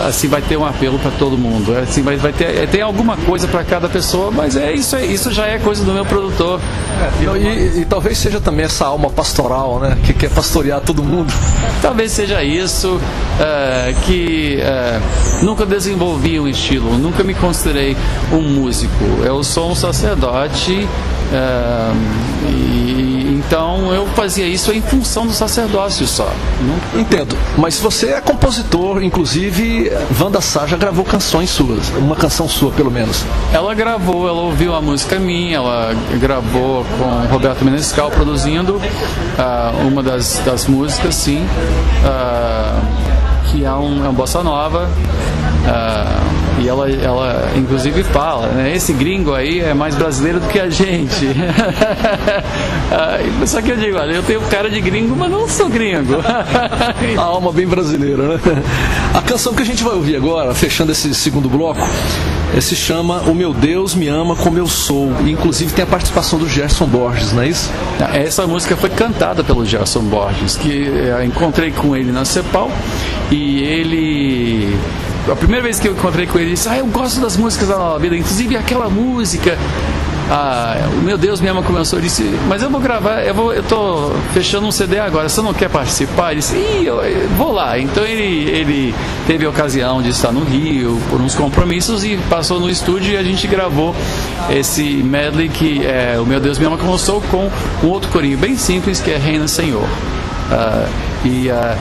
assim, 0.07 0.29
vai 0.29 0.43
ter 0.43 0.57
um 0.57 0.65
apelo 0.65 0.99
para 0.99 1.11
todo 1.13 1.37
mundo. 1.37 1.77
Assim, 1.77 2.03
vai, 2.03 2.17
vai 2.17 2.33
ter, 2.33 2.69
tem 2.69 2.83
alguma 2.83 3.17
coisa 3.17 3.47
para 3.49 3.65
cada 3.65 3.89
pessoa, 3.89 4.31
mas 4.31 4.57
é 4.57 4.73
isso, 4.73 4.97
é, 4.97 5.05
isso 5.05 5.31
já 5.33 5.47
é 5.47 5.59
coisa 5.59 5.85
do 5.85 5.93
meu 5.93 6.05
produtor. 6.05 6.61
É, 7.01 7.39
e, 7.39 7.79
e, 7.79 7.81
e, 7.81 7.85
talvez 7.85 8.19
seja 8.19 8.41
também 8.41 8.65
essa 8.65 8.87
alma 8.87 9.11
pastoral, 9.11 9.79
né? 9.81 9.97
Que 10.05 10.13
quer 10.13 10.31
pastorear 10.31 10.81
todo 10.81 11.03
mundo. 11.03 11.33
Talvez 11.83 12.13
seja 12.13 12.43
isso, 12.43 12.95
uh, 12.95 14.01
que 14.07 14.59
uh, 14.61 15.45
nunca 15.45 15.65
desenvolvi 15.65 16.39
um 16.39 16.49
estilo, 16.49 16.97
nunca 16.99 17.25
me 17.25 17.35
considerei 17.61 17.97
um 18.33 18.41
músico. 18.41 19.05
Eu 19.23 19.45
sou 19.45 19.71
um 19.71 19.75
sacerdote 19.75 20.89
uh, 21.31 21.97
e 22.49 23.21
Então 23.47 23.93
eu 23.93 24.07
fazia 24.09 24.47
isso 24.47 24.73
em 24.73 24.81
função 24.81 25.27
do 25.27 25.33
sacerdócio 25.33 26.07
só. 26.07 26.31
Não... 26.61 27.01
Entendo. 27.01 27.37
Mas 27.59 27.79
você 27.79 28.11
é 28.11 28.21
compositor, 28.21 29.03
inclusive 29.03 29.91
Wanda 30.21 30.41
Sá 30.41 30.67
já 30.67 30.77
gravou 30.77 31.05
canções 31.05 31.51
suas, 31.51 31.89
uma 31.99 32.17
canção 32.17 32.49
sua 32.49 32.71
pelo 32.71 32.91
menos. 32.91 33.25
Ela 33.53 33.75
gravou, 33.75 34.29
ela 34.29 34.41
ouviu 34.41 34.75
a 34.75 34.81
música 34.81 35.19
minha, 35.19 35.57
ela 35.57 35.95
gravou 36.21 36.85
com 36.97 37.33
Roberto 37.33 37.65
Menescal 37.65 38.11
produzindo 38.11 38.77
uh, 38.77 39.87
uma 39.87 40.03
das, 40.03 40.41
das 40.45 40.67
músicas, 40.67 41.15
sim, 41.15 41.45
uh, 42.05 43.51
que 43.51 43.65
é 43.65 43.73
um, 43.73 44.05
é 44.05 44.09
um 44.09 44.15
bossa 44.15 44.43
nova. 44.43 44.89
E 46.61 46.69
ela, 46.69 46.91
ela 46.91 47.53
inclusive 47.57 48.03
fala, 48.05 48.49
né? 48.49 48.77
Esse 48.77 48.93
gringo 48.93 49.33
aí 49.33 49.61
é 49.61 49.73
mais 49.73 49.95
brasileiro 49.95 50.41
do 50.41 50.47
que 50.47 50.61
a 50.61 50.69
gente. 50.69 51.27
Só 53.47 53.63
que 53.63 53.71
eu 53.71 53.77
digo, 53.77 53.97
olha, 53.97 54.13
eu 54.13 54.23
tenho 54.23 54.43
cara 54.43 54.69
de 54.69 54.79
gringo, 54.81 55.17
mas 55.17 55.31
não 55.31 55.49
sou 55.49 55.71
gringo. 55.71 56.17
a 57.17 57.23
alma 57.23 57.51
bem 57.51 57.67
brasileira, 57.67 58.35
né? 58.35 58.41
A 59.15 59.23
canção 59.23 59.55
que 59.55 59.63
a 59.63 59.65
gente 59.65 59.83
vai 59.83 59.95
ouvir 59.95 60.17
agora, 60.17 60.55
fechando 60.55 60.93
esse 60.93 61.15
segundo 61.15 61.49
bloco, 61.49 61.81
se 62.61 62.77
chama 62.77 63.23
O 63.23 63.35
Meu 63.35 63.55
Deus 63.55 63.95
Me 63.95 64.09
Ama 64.09 64.37
Como 64.37 64.59
Eu 64.59 64.67
Sou. 64.67 65.11
E, 65.25 65.31
inclusive 65.31 65.73
tem 65.73 65.85
a 65.85 65.87
participação 65.87 66.39
do 66.39 66.47
Gerson 66.47 66.85
Borges, 66.85 67.33
não 67.33 67.43
é 67.43 67.49
isso? 67.49 67.71
Essa 68.13 68.47
música 68.47 68.77
foi 68.77 68.91
cantada 68.91 69.43
pelo 69.43 69.65
Gerson 69.65 70.03
Borges, 70.03 70.57
que 70.57 70.69
eu 70.69 71.25
encontrei 71.25 71.71
com 71.71 71.97
ele 71.97 72.13
na 72.13 72.27
Cepal 72.27 72.71
e 73.31 73.63
ele 73.63 74.79
a 75.31 75.37
primeira 75.37 75.63
vez 75.63 75.79
que 75.79 75.87
eu 75.87 75.93
encontrei 75.93 76.27
com 76.27 76.39
ele, 76.39 76.49
ele 76.49 76.55
disse: 76.55 76.69
Ah, 76.69 76.79
eu 76.79 76.87
gosto 76.87 77.21
das 77.21 77.37
músicas 77.37 77.69
da 77.69 77.99
vida, 77.99 78.17
inclusive 78.17 78.57
aquela 78.57 78.89
música. 78.89 79.57
Ah, 80.33 80.77
meu 81.03 81.19
Deus 81.19 81.41
me 81.41 81.49
ama 81.49 81.61
como 81.61 81.77
eu 81.77 82.01
disse, 82.01 82.23
mas 82.47 82.63
eu 82.63 82.71
vou 82.71 82.81
gravar, 82.81 83.21
eu, 83.25 83.35
vou, 83.35 83.53
eu 83.53 83.65
tô 83.65 84.13
fechando 84.33 84.65
um 84.65 84.71
CD 84.71 85.01
agora, 85.01 85.29
você 85.29 85.43
não 85.43 85.53
quer 85.53 85.69
participar? 85.69 86.31
Ele 86.31 86.41
disse, 86.41 86.55
Ih, 86.55 86.87
eu, 86.87 87.03
eu 87.03 87.29
vou 87.31 87.51
lá. 87.51 87.77
Então 87.81 88.05
ele, 88.05 88.49
ele 88.49 88.95
teve 89.27 89.45
a 89.45 89.51
ocasião 89.51 90.01
de 90.01 90.11
estar 90.11 90.31
no 90.31 90.45
Rio 90.45 91.01
por 91.11 91.21
uns 91.21 91.35
compromissos 91.35 92.05
e 92.05 92.17
passou 92.31 92.61
no 92.61 92.71
estúdio 92.71 93.15
e 93.15 93.17
a 93.17 93.25
gente 93.25 93.45
gravou 93.49 93.93
esse 94.49 94.85
medley 95.03 95.49
que 95.49 95.85
é 95.85 96.17
O 96.21 96.25
Meu 96.25 96.39
Deus 96.39 96.61
me 96.61 96.65
ama 96.65 96.79
sou 96.97 97.21
com 97.23 97.51
um 97.83 97.89
outro 97.89 98.09
corinho 98.11 98.39
bem 98.39 98.57
simples 98.57 99.01
que 99.01 99.11
é 99.11 99.17
Reina 99.17 99.49
Senhor. 99.49 99.89
Ah, 100.53 100.87
e 101.25 101.51
ah, 101.51 101.77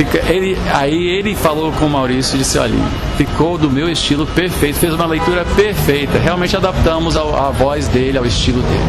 Fica, 0.00 0.32
ele, 0.32 0.56
aí 0.72 1.08
ele 1.08 1.34
falou 1.34 1.70
com 1.72 1.84
o 1.84 1.90
Maurício 1.90 2.34
e 2.34 2.38
disse: 2.38 2.56
olha, 2.56 2.74
ficou 3.18 3.58
do 3.58 3.68
meu 3.68 3.86
estilo 3.86 4.26
perfeito, 4.26 4.78
fez 4.78 4.94
uma 4.94 5.04
leitura 5.04 5.44
perfeita. 5.54 6.18
Realmente 6.18 6.56
adaptamos 6.56 7.18
a, 7.18 7.20
a 7.20 7.50
voz 7.50 7.86
dele 7.86 8.16
ao 8.16 8.24
estilo 8.24 8.62
dele. 8.62 8.80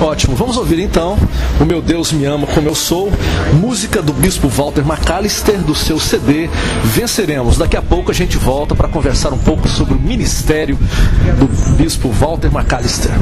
Ótimo, 0.00 0.34
vamos 0.34 0.56
ouvir 0.56 0.78
então 0.78 1.16
O 1.60 1.64
Meu 1.64 1.80
Deus 1.80 2.12
Me 2.12 2.24
Ama 2.24 2.46
Como 2.46 2.68
Eu 2.68 2.74
Sou, 2.74 3.12
música 3.54 4.00
do 4.00 4.14
Bispo 4.14 4.48
Walter 4.48 4.82
McAllister, 4.82 5.58
do 5.58 5.74
seu 5.74 6.00
CD 6.00 6.48
Venceremos. 6.84 7.58
Daqui 7.58 7.76
a 7.76 7.82
pouco 7.82 8.10
a 8.10 8.14
gente 8.14 8.38
volta 8.38 8.74
para 8.74 8.88
conversar 8.88 9.34
um 9.34 9.38
pouco 9.38 9.68
sobre 9.68 9.92
o 9.92 9.98
ministério 9.98 10.78
do 11.38 11.76
Bispo 11.76 12.08
Walter 12.08 12.50
McAllister. 12.50 13.12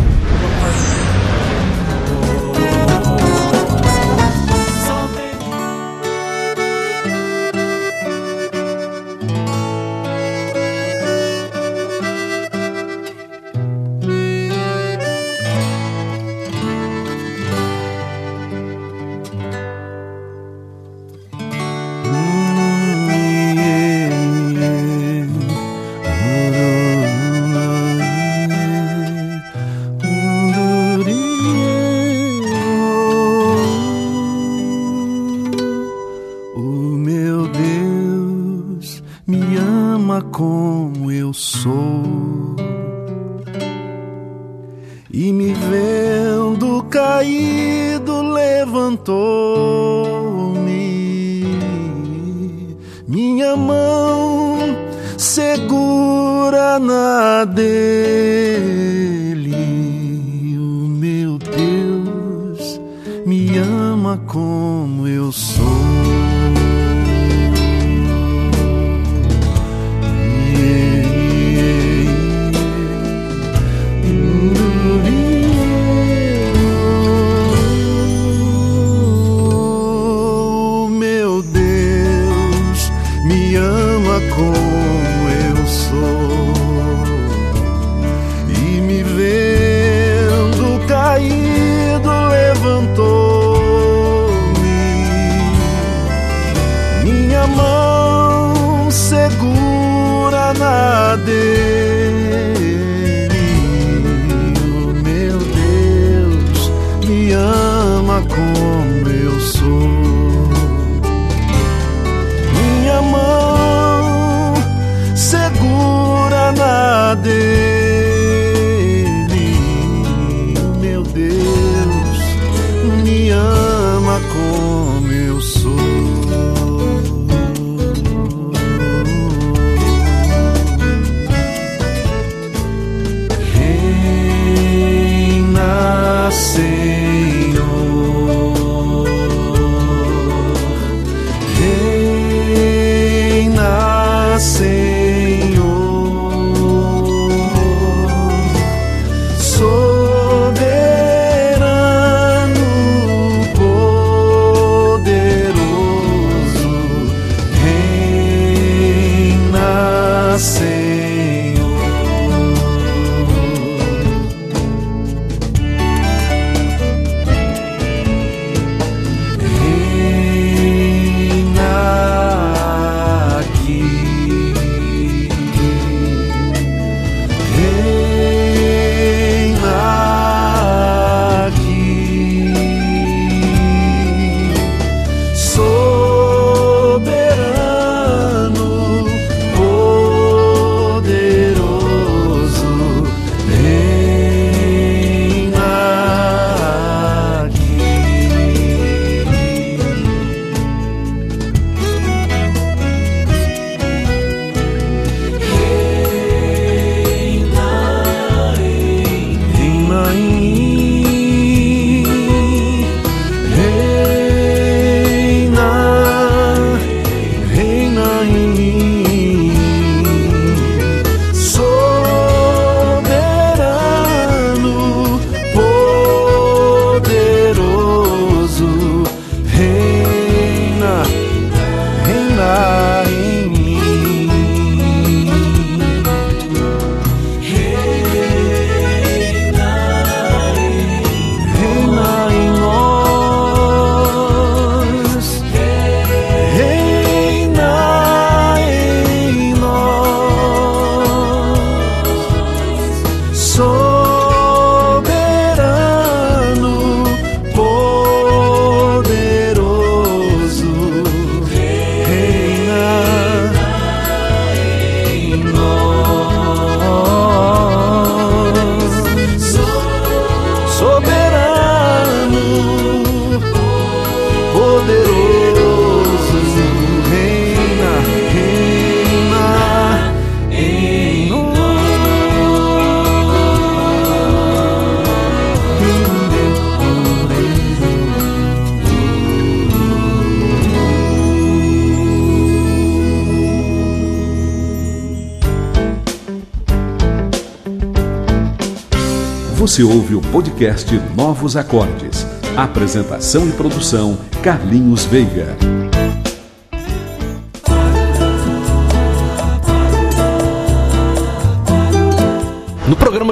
Você 299.75 299.83
ouve 299.83 300.15
o 300.15 300.21
podcast 300.21 300.89
Novos 301.17 301.57
Acordes. 301.57 302.25
Apresentação 302.57 303.49
e 303.49 303.51
produção 303.51 304.17
Carlinhos 304.41 305.05
Veiga. 305.05 305.84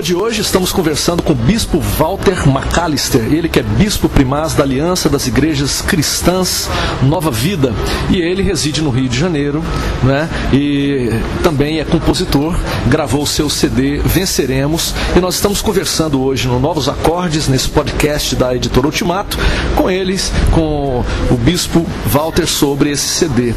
De 0.03 0.17
hoje 0.17 0.41
estamos 0.41 0.73
conversando 0.73 1.23
com 1.23 1.33
o 1.33 1.37
bispo 1.37 1.79
Walter 1.79 2.37
McAllister, 2.49 3.21
ele 3.33 3.49
que 3.49 3.61
é 3.61 3.63
bispo 3.63 4.09
primaz 4.09 4.53
da 4.53 4.65
Aliança 4.65 5.09
das 5.09 5.29
Igrejas 5.29 5.81
Cristãs 5.81 6.69
Nova 7.05 7.31
Vida, 7.31 7.73
e 8.11 8.21
ele 8.21 8.43
reside 8.43 8.83
no 8.83 8.91
Rio 8.91 9.09
de 9.09 9.17
Janeiro, 9.17 9.63
né? 10.03 10.29
E 10.53 11.09
também 11.45 11.79
é 11.79 11.85
compositor, 11.85 12.57
gravou 12.89 13.23
o 13.23 13.27
seu 13.27 13.49
CD 13.49 13.99
Venceremos, 13.99 14.93
e 15.17 15.21
nós 15.21 15.37
estamos 15.37 15.63
conversando 15.63 16.21
hoje 16.21 16.49
no 16.49 16.59
Novos 16.59 16.89
Acordes, 16.89 17.47
nesse 17.47 17.69
podcast 17.69 18.35
da 18.35 18.57
Editora 18.57 18.87
Ultimato, 18.87 19.39
com 19.77 19.89
eles, 19.89 20.33
com 20.51 21.05
o 21.31 21.37
bispo 21.37 21.87
Walter 22.07 22.49
sobre 22.49 22.91
esse 22.91 23.07
CD. 23.07 23.55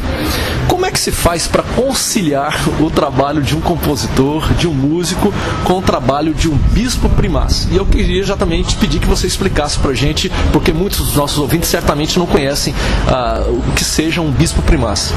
Como 0.68 0.86
é 0.86 0.92
que 0.92 1.00
se 1.00 1.10
faz 1.10 1.48
para 1.48 1.64
conciliar 1.64 2.56
o 2.80 2.88
trabalho 2.88 3.42
de 3.42 3.56
um 3.56 3.60
compositor, 3.60 4.52
de 4.54 4.68
um 4.68 4.74
músico, 4.74 5.34
com 5.64 5.78
o 5.78 5.82
trabalho 5.82 6.35
de 6.36 6.48
um 6.48 6.56
bispo 6.56 7.08
primaz? 7.08 7.68
E 7.70 7.76
eu 7.76 7.86
queria 7.86 8.20
exatamente 8.20 8.76
pedir 8.76 8.98
que 8.98 9.06
você 9.06 9.26
explicasse 9.26 9.78
para 9.78 9.90
a 9.90 9.94
gente, 9.94 10.30
porque 10.52 10.72
muitos 10.72 10.98
dos 10.98 11.16
nossos 11.16 11.38
ouvintes 11.38 11.68
certamente 11.68 12.18
não 12.18 12.26
conhecem 12.26 12.74
ah, 13.08 13.44
o 13.48 13.72
que 13.72 13.84
seja 13.84 14.20
um 14.20 14.30
bispo 14.30 14.62
primaz. 14.62 15.12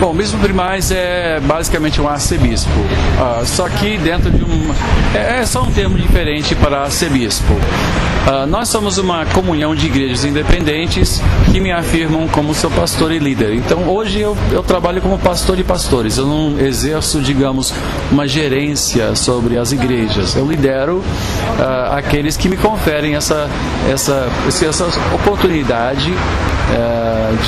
Bom, 0.00 0.12
o 0.12 0.14
bispo 0.14 0.38
primaz 0.38 0.90
é 0.90 1.38
basicamente 1.40 2.00
um 2.00 2.08
arcebispo, 2.08 2.70
uh, 2.70 3.44
só 3.44 3.68
que 3.68 3.98
dentro 3.98 4.30
de 4.30 4.42
um. 4.42 4.74
É, 5.14 5.40
é, 5.40 5.46
só 5.46 5.62
um 5.62 5.70
termo 5.70 5.98
diferente 5.98 6.54
para 6.54 6.84
arcebispo. 6.84 7.52
Uh, 7.52 8.46
nós 8.46 8.68
somos 8.68 8.96
uma 8.96 9.26
comunhão 9.26 9.74
de 9.74 9.86
igrejas 9.86 10.24
independentes 10.24 11.20
que 11.52 11.60
me 11.60 11.70
afirmam 11.70 12.28
como 12.28 12.54
seu 12.54 12.70
pastor 12.70 13.12
e 13.12 13.18
líder. 13.18 13.54
Então 13.54 13.88
hoje 13.88 14.20
eu, 14.20 14.36
eu 14.52 14.62
trabalho 14.62 15.02
como 15.02 15.18
pastor 15.18 15.54
de 15.56 15.64
pastores, 15.64 16.16
eu 16.16 16.26
não 16.26 16.58
exerço, 16.58 17.20
digamos, 17.20 17.72
uma 18.10 18.26
gerência 18.26 19.14
sobre 19.14 19.58
as 19.58 19.72
igrejas. 19.72 20.34
Eu 20.34 20.46
lidero 20.60 20.98
uh, 20.98 21.94
aqueles 21.96 22.36
que 22.36 22.48
me 22.48 22.56
conferem 22.56 23.16
essa, 23.16 23.48
essa, 23.90 24.28
essa 24.46 24.86
oportunidade 25.14 26.12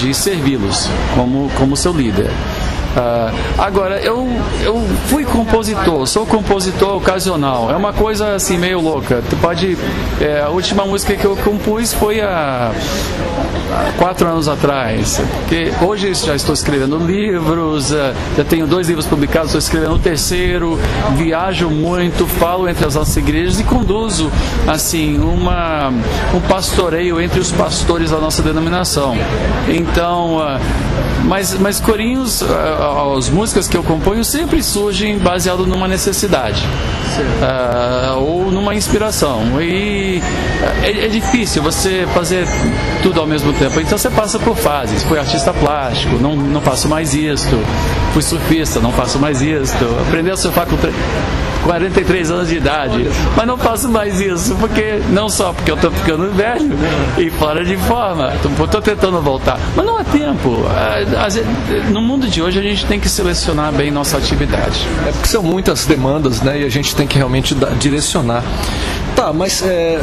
de 0.00 0.12
servi-los 0.12 0.88
como, 1.14 1.48
como 1.56 1.76
seu 1.76 1.92
líder. 1.92 2.30
Uh, 2.92 3.32
agora, 3.58 4.00
eu, 4.00 4.28
eu 4.62 4.82
fui 5.06 5.24
compositor, 5.24 6.06
sou 6.06 6.26
compositor 6.26 6.96
ocasional. 6.96 7.70
É 7.70 7.76
uma 7.76 7.92
coisa 7.92 8.34
assim 8.34 8.58
meio 8.58 8.80
louca. 8.80 9.22
Tu 9.30 9.36
pode. 9.36 9.78
É, 10.20 10.42
a 10.42 10.50
última 10.50 10.84
música 10.84 11.14
que 11.16 11.24
eu 11.24 11.34
compus 11.36 11.94
foi 11.94 12.20
há, 12.20 12.70
há 13.72 13.92
quatro 13.98 14.28
anos 14.28 14.48
atrás. 14.48 15.20
Porque 15.38 15.72
hoje 15.80 16.12
já 16.14 16.34
estou 16.34 16.54
escrevendo 16.54 16.98
livros, 16.98 17.90
uh, 17.90 18.14
já 18.36 18.44
tenho 18.44 18.66
dois 18.66 18.88
livros 18.88 19.06
publicados, 19.06 19.48
estou 19.48 19.58
escrevendo 19.58 19.94
o 19.94 19.98
terceiro, 19.98 20.78
viajo 21.16 21.70
muito, 21.70 22.26
falo 22.26 22.68
entre 22.68 22.86
as 22.86 22.94
nossas 22.94 23.16
igrejas 23.16 23.60
e 23.60 23.64
conduzo 23.64 24.30
assim 24.66 25.18
uma, 25.18 25.88
um 26.34 26.40
pastoreio 26.48 27.20
entre 27.20 27.40
os 27.40 27.50
pastores 27.50 28.10
da 28.10 28.18
nossa 28.18 28.42
denominação. 28.42 29.16
Então, 29.68 30.36
uh, 30.36 30.60
mas, 31.24 31.54
mas 31.54 31.80
corinhos 31.80 32.42
as 32.42 33.28
músicas 33.28 33.68
que 33.68 33.76
eu 33.76 33.82
componho 33.82 34.24
sempre 34.24 34.62
surgem 34.62 35.18
baseado 35.18 35.66
numa 35.66 35.86
necessidade 35.86 36.62
uh, 37.40 38.18
ou 38.18 38.50
numa 38.50 38.74
inspiração. 38.74 39.60
E 39.60 40.20
é, 40.82 41.06
é, 41.06 41.08
difícil 41.08 41.62
você 41.62 42.06
fazer 42.14 42.46
tudo 43.02 43.20
ao 43.20 43.26
mesmo 43.26 43.52
tempo. 43.62 43.80
Então 43.80 43.96
você 43.96 44.10
passa 44.10 44.38
por 44.38 44.56
fases. 44.56 45.02
Fui 45.04 45.18
artista 45.18 45.52
plástico, 45.52 46.16
não, 46.16 46.34
não 46.34 46.60
faço 46.60 46.88
mais 46.88 47.14
isto. 47.14 47.58
Fui 48.12 48.22
surfista, 48.22 48.80
não 48.80 48.92
faço 48.92 49.18
mais 49.18 49.40
isto. 49.40 49.84
Aprendi 50.08 50.30
a 50.30 50.36
surfar 50.36 50.66
com 50.66 50.76
43 51.62 52.30
anos 52.30 52.48
de 52.48 52.56
idade. 52.56 53.08
Mas 53.36 53.46
não 53.46 53.56
faço 53.56 53.88
mais 53.88 54.20
isso, 54.20 54.56
porque 54.56 55.00
não 55.10 55.28
só 55.28 55.52
porque 55.52 55.70
eu 55.70 55.76
estou 55.76 55.90
ficando 55.92 56.32
velho 56.32 56.76
e 57.16 57.30
fora 57.30 57.64
de 57.64 57.76
forma. 57.76 58.32
Estou 58.34 58.82
tentando 58.82 59.20
voltar. 59.20 59.58
Mas 59.76 59.86
não 59.86 59.98
há 59.98 60.04
tempo. 60.04 60.64
No 61.90 62.02
mundo 62.02 62.26
de 62.26 62.42
hoje 62.42 62.58
a 62.58 62.62
gente 62.62 62.84
tem 62.86 62.98
que 62.98 63.08
selecionar 63.08 63.72
bem 63.72 63.90
nossa 63.90 64.16
atividade. 64.16 64.86
É 65.06 65.12
porque 65.12 65.28
são 65.28 65.42
muitas 65.42 65.86
demandas, 65.86 66.40
né? 66.42 66.60
E 66.60 66.64
a 66.64 66.68
gente 66.68 66.96
tem 66.96 67.06
que 67.06 67.16
realmente 67.16 67.54
direcionar. 67.78 68.42
Tá, 69.22 69.32
mas 69.32 69.62
é, 69.62 70.00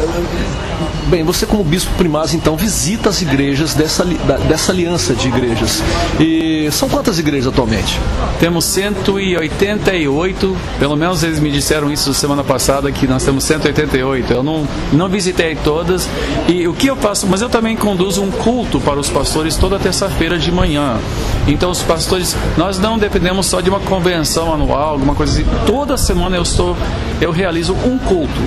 bem, 1.08 1.26
você 1.26 1.46
como 1.46 1.62
bispo 1.62 1.92
primaz 1.98 2.34
então 2.34 2.56
visita 2.56 3.10
as 3.10 3.22
igrejas 3.22 3.74
dessa, 3.74 4.06
dessa 4.48 4.72
aliança 4.72 5.14
de 5.14 5.28
igrejas. 5.28 5.84
E 6.18 6.70
são 6.72 6.88
quantas 6.88 7.20
igrejas 7.20 7.48
atualmente? 7.48 8.00
Temos 8.40 8.64
188, 8.64 10.58
pelo 10.80 10.96
menos 10.96 11.22
eles 11.22 11.38
me 11.42 11.52
disseram 11.52 11.92
isso 11.92 12.14
semana 12.14 12.46
passada 12.46 12.90
que 12.94 13.06
nós 13.08 13.22
temos 13.26 13.44
188. 13.44 14.32
Eu 14.32 14.42
não, 14.42 14.66
não 14.94 15.10
visitei 15.10 15.54
todas. 15.54 16.08
E 16.48 16.66
o 16.66 16.74
que 16.74 16.88
eu 16.88 16.96
faço? 16.96 17.28
Mas 17.28 17.42
eu 17.42 17.50
também 17.50 17.76
conduzo 17.76 18.24
um 18.24 18.32
culto 18.32 18.80
para 18.80 18.98
os 18.98 19.10
pastores 19.10 19.58
toda 19.58 19.78
terça-feira 19.78 20.40
de 20.40 20.50
manhã. 20.50 20.98
Então 21.46 21.72
os 21.72 21.82
pastores, 21.82 22.38
nós 22.58 22.80
não 22.80 22.98
dependemos 22.98 23.48
só 23.48 23.60
de 23.60 23.70
uma 23.70 23.82
convenção 23.82 24.54
anual, 24.54 24.92
alguma 24.92 25.14
coisa 25.14 25.34
assim. 25.34 25.50
Toda 25.66 25.98
semana 25.98 26.38
eu 26.38 26.44
estou, 26.44 26.78
eu 27.20 27.32
realizo 27.32 27.74
um 27.74 27.98
culto 27.98 28.40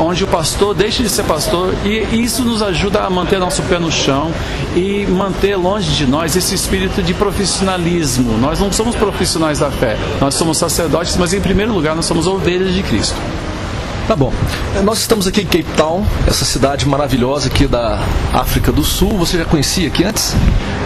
onde 0.00 0.24
o 0.24 0.26
pastor 0.26 0.74
deixa 0.74 1.02
de 1.02 1.08
ser 1.08 1.24
pastor 1.24 1.74
e 1.84 2.22
isso 2.22 2.42
nos 2.44 2.62
ajuda 2.62 3.02
a 3.02 3.10
manter 3.10 3.38
nosso 3.38 3.62
pé 3.62 3.78
no 3.78 3.92
chão 3.92 4.32
e 4.74 5.06
manter 5.06 5.56
longe 5.56 5.90
de 5.92 6.06
nós 6.06 6.34
esse 6.34 6.54
espírito 6.54 7.02
de 7.02 7.12
profissionalismo. 7.14 8.36
Nós 8.38 8.58
não 8.58 8.72
somos 8.72 8.96
profissionais 8.96 9.58
da 9.58 9.70
fé, 9.70 9.96
nós 10.20 10.34
somos 10.34 10.58
sacerdotes, 10.58 11.16
mas 11.16 11.32
em 11.32 11.40
primeiro 11.40 11.72
lugar 11.72 11.94
nós 11.94 12.06
somos 12.06 12.26
ovelhas 12.26 12.74
de 12.74 12.82
Cristo. 12.82 13.16
Tá 14.10 14.16
bom. 14.16 14.32
Nós 14.82 14.98
estamos 14.98 15.28
aqui 15.28 15.42
em 15.42 15.44
Cape 15.44 15.66
Town, 15.76 16.04
essa 16.26 16.44
cidade 16.44 16.84
maravilhosa 16.84 17.46
aqui 17.46 17.68
da 17.68 17.96
África 18.32 18.72
do 18.72 18.82
Sul. 18.82 19.10
Você 19.10 19.38
já 19.38 19.44
conhecia 19.44 19.86
aqui 19.86 20.02
antes? 20.02 20.34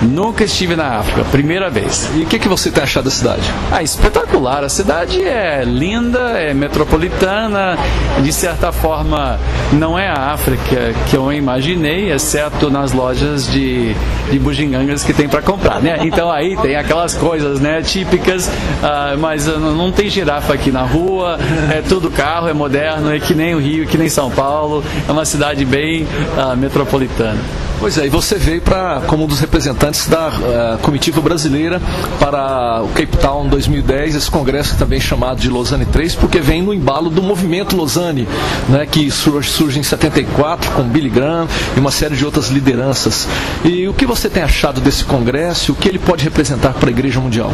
Nunca 0.03 0.45
estive 0.45 0.77
na 0.77 0.99
África, 0.99 1.25
primeira 1.31 1.71
vez. 1.71 2.11
E 2.15 2.25
o 2.25 2.27
que, 2.27 2.39
que 2.39 2.49
você 2.49 2.71
tem 2.71 2.83
achado 2.83 3.05
da 3.05 3.11
cidade? 3.11 3.43
Ah, 3.73 3.83
espetacular. 3.83 4.63
A 4.63 4.69
cidade 4.69 5.23
é 5.23 5.65
linda, 5.65 6.39
é 6.39 6.53
metropolitana, 6.53 7.79
de 8.23 8.31
certa 8.31 8.71
forma 8.71 9.39
não 9.73 9.99
é 9.99 10.09
a 10.09 10.33
África 10.33 10.93
que 11.09 11.17
eu 11.17 11.33
imaginei, 11.33 12.13
exceto 12.13 12.71
nas 12.71 12.93
lojas 12.93 13.51
de, 13.51 13.95
de 14.31 14.39
bugigangas 14.39 15.03
que 15.03 15.15
tem 15.15 15.29
para 15.29 15.41
comprar, 15.41 15.81
né? 15.81 15.99
Então 16.03 16.31
aí 16.31 16.57
tem 16.59 16.77
aquelas 16.77 17.15
coisas, 17.15 17.59
né, 17.61 17.81
típicas, 17.81 18.49
uh, 18.49 19.19
mas 19.19 19.47
não 19.47 19.91
tem 19.91 20.11
girafa 20.11 20.53
aqui 20.53 20.71
na 20.71 20.83
rua, 20.83 21.39
é 21.73 21.81
tudo 21.81 22.11
carro, 22.11 22.49
é 22.49 22.53
moderno, 22.53 23.14
é 23.15 23.21
que 23.21 23.35
nem 23.35 23.55
o 23.55 23.59
Rio, 23.59 23.87
que 23.87 23.97
nem 23.97 24.09
São 24.09 24.31
Paulo, 24.31 24.85
é 25.09 25.13
uma 25.13 25.25
cidade 25.25 25.65
bem 25.65 26.05
uh, 26.05 26.57
metropolitana. 26.57 27.39
Pois 27.79 27.99
é, 27.99 28.07
e 28.07 28.09
você 28.09 28.37
veio 28.37 28.63
para 28.63 29.03
como 29.07 29.25
um 29.25 29.27
dos 29.27 29.41
representantes 29.41 30.07
da 30.07 30.29
uh, 30.29 30.79
comitiva 30.79 31.21
brasileira 31.21 31.81
para 32.19 32.83
o 32.83 32.89
Cape 32.89 33.17
Town 33.19 33.49
2010, 33.49 34.15
esse 34.15 34.31
congresso 34.31 34.77
também 34.79 35.01
chamado 35.01 35.41
de 35.41 35.51
Lausanne 35.51 35.85
3, 35.85 36.15
porque 36.15 36.41
vem 36.41 36.63
no 36.63 36.73
embalo 36.73 37.11
do 37.11 37.23
movimento 37.23 37.77
Lausanne, 37.77 38.27
né, 38.69 38.87
que 38.87 39.11
surge 39.11 39.79
em 39.79 39.83
74 39.83 40.71
com 40.71 40.83
Billy 40.85 41.11
Graham 41.11 41.47
e 41.77 41.81
uma 41.81 41.91
série 41.91 42.17
de 42.17 42.25
outras 42.25 42.49
lideranças. 42.49 43.29
E 43.65 43.87
o 43.87 43.93
que 43.93 44.07
você 44.07 44.31
tem 44.31 44.43
achado 44.43 44.81
desse 44.81 45.05
congresso? 45.05 45.73
O 45.73 45.75
que 45.75 45.89
ele 45.89 45.99
pode 45.99 46.25
representar 46.25 46.73
para 46.75 46.89
a 46.89 46.93
Igreja 46.93 47.21
Mundial? 47.21 47.53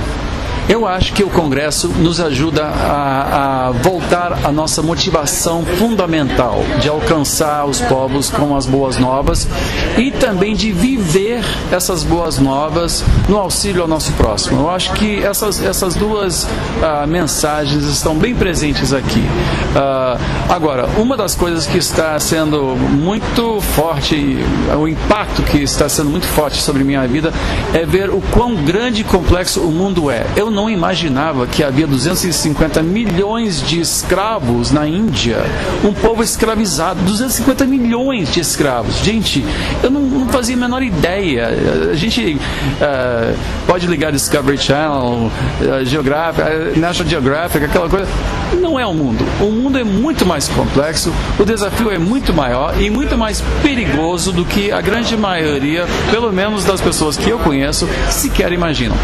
Eu 0.71 0.87
acho 0.87 1.13
que 1.15 1.25
o 1.25 1.29
Congresso 1.29 1.89
nos 1.89 2.21
ajuda 2.21 2.65
a, 2.65 3.67
a, 3.67 3.71
voltar 3.73 4.39
à 4.45 4.53
nossa 4.53 4.81
motivação 4.81 5.65
fundamental 5.65 6.63
de 6.81 6.89
alcançar 6.89 7.67
os 7.67 7.81
povos 7.81 8.31
com 8.31 8.55
as 8.55 8.67
boas 8.67 8.97
novas 8.97 9.49
e 9.99 10.13
também 10.13 10.55
de 10.55 10.71
viver 10.71 11.43
essas 11.73 12.05
boas 12.05 12.39
novas 12.39 13.05
no 13.29 13.37
auxílio 13.37 13.83
ao 13.83 13.89
nosso 13.89 14.13
próximo. 14.13 14.61
Eu 14.61 14.71
acho 14.71 14.93
que 14.93 15.21
essas, 15.25 15.61
essas 15.61 15.97
duas 15.97 16.45
uh, 16.45 17.05
mensagens 17.05 17.83
estão 17.87 18.15
bem 18.15 18.33
presentes 18.33 18.93
aqui. 18.93 19.25
Uh, 19.75 20.21
agora, 20.49 20.89
uma 20.99 21.17
das 21.17 21.35
coisas 21.35 21.67
que 21.67 21.79
está 21.79 22.17
sendo 22.21 22.77
muito 22.77 23.61
forte, 23.61 24.39
o 24.79 24.87
impacto 24.87 25.43
que 25.43 25.59
está 25.59 25.89
sendo 25.89 26.11
muito 26.11 26.29
forte 26.29 26.59
sobre 26.59 26.85
minha 26.85 27.09
vida, 27.09 27.33
é 27.75 27.85
ver 27.85 28.09
o 28.09 28.23
quão 28.31 28.55
grande 28.55 29.01
e 29.01 29.05
complexo 29.05 29.63
o 29.63 29.73
mundo 29.73 30.09
é. 30.13 30.25
Eu 30.37 30.49
não 30.49 30.60
não 30.61 30.69
imaginava 30.69 31.47
que 31.47 31.65
havia 31.65 31.87
250 31.87 32.83
milhões 32.83 33.67
de 33.67 33.81
escravos 33.81 34.71
na 34.71 34.87
Índia, 34.87 35.39
um 35.83 35.91
povo 35.91 36.23
escravizado, 36.23 37.01
250 37.01 37.65
milhões 37.65 38.31
de 38.31 38.41
escravos. 38.41 38.97
Gente, 38.99 39.43
eu 39.83 39.91
não, 39.91 40.03
não 40.03 40.29
fazia 40.29 40.55
a 40.55 40.59
menor 40.59 40.83
ideia. 40.83 41.49
A 41.91 41.95
gente 41.95 42.35
uh, 42.35 43.39
pode 43.67 43.87
ligar 43.87 44.13
Discovery 44.13 44.59
Channel, 44.59 45.31
uh, 45.33 45.85
Geographic, 45.87 46.43
uh, 46.43 46.79
National 46.79 47.09
Geographic, 47.09 47.65
aquela 47.65 47.89
coisa. 47.89 48.07
Não 48.61 48.79
é 48.79 48.87
o 48.87 48.93
mundo. 48.93 49.25
O 49.41 49.51
mundo 49.51 49.79
é 49.79 49.85
muito 49.85 50.27
mais 50.27 50.47
complexo, 50.47 51.11
o 51.39 51.45
desafio 51.45 51.91
é 51.91 51.97
muito 51.97 52.35
maior 52.35 52.79
e 52.79 52.91
muito 52.91 53.17
mais 53.17 53.43
perigoso 53.63 54.31
do 54.31 54.45
que 54.45 54.71
a 54.71 54.83
grande 54.83 55.17
maioria, 55.17 55.87
pelo 56.11 56.31
menos 56.31 56.65
das 56.65 56.83
pessoas 56.83 57.17
que 57.17 57.31
eu 57.31 57.39
conheço, 57.39 57.89
sequer 58.11 58.53
imaginam. 58.53 58.97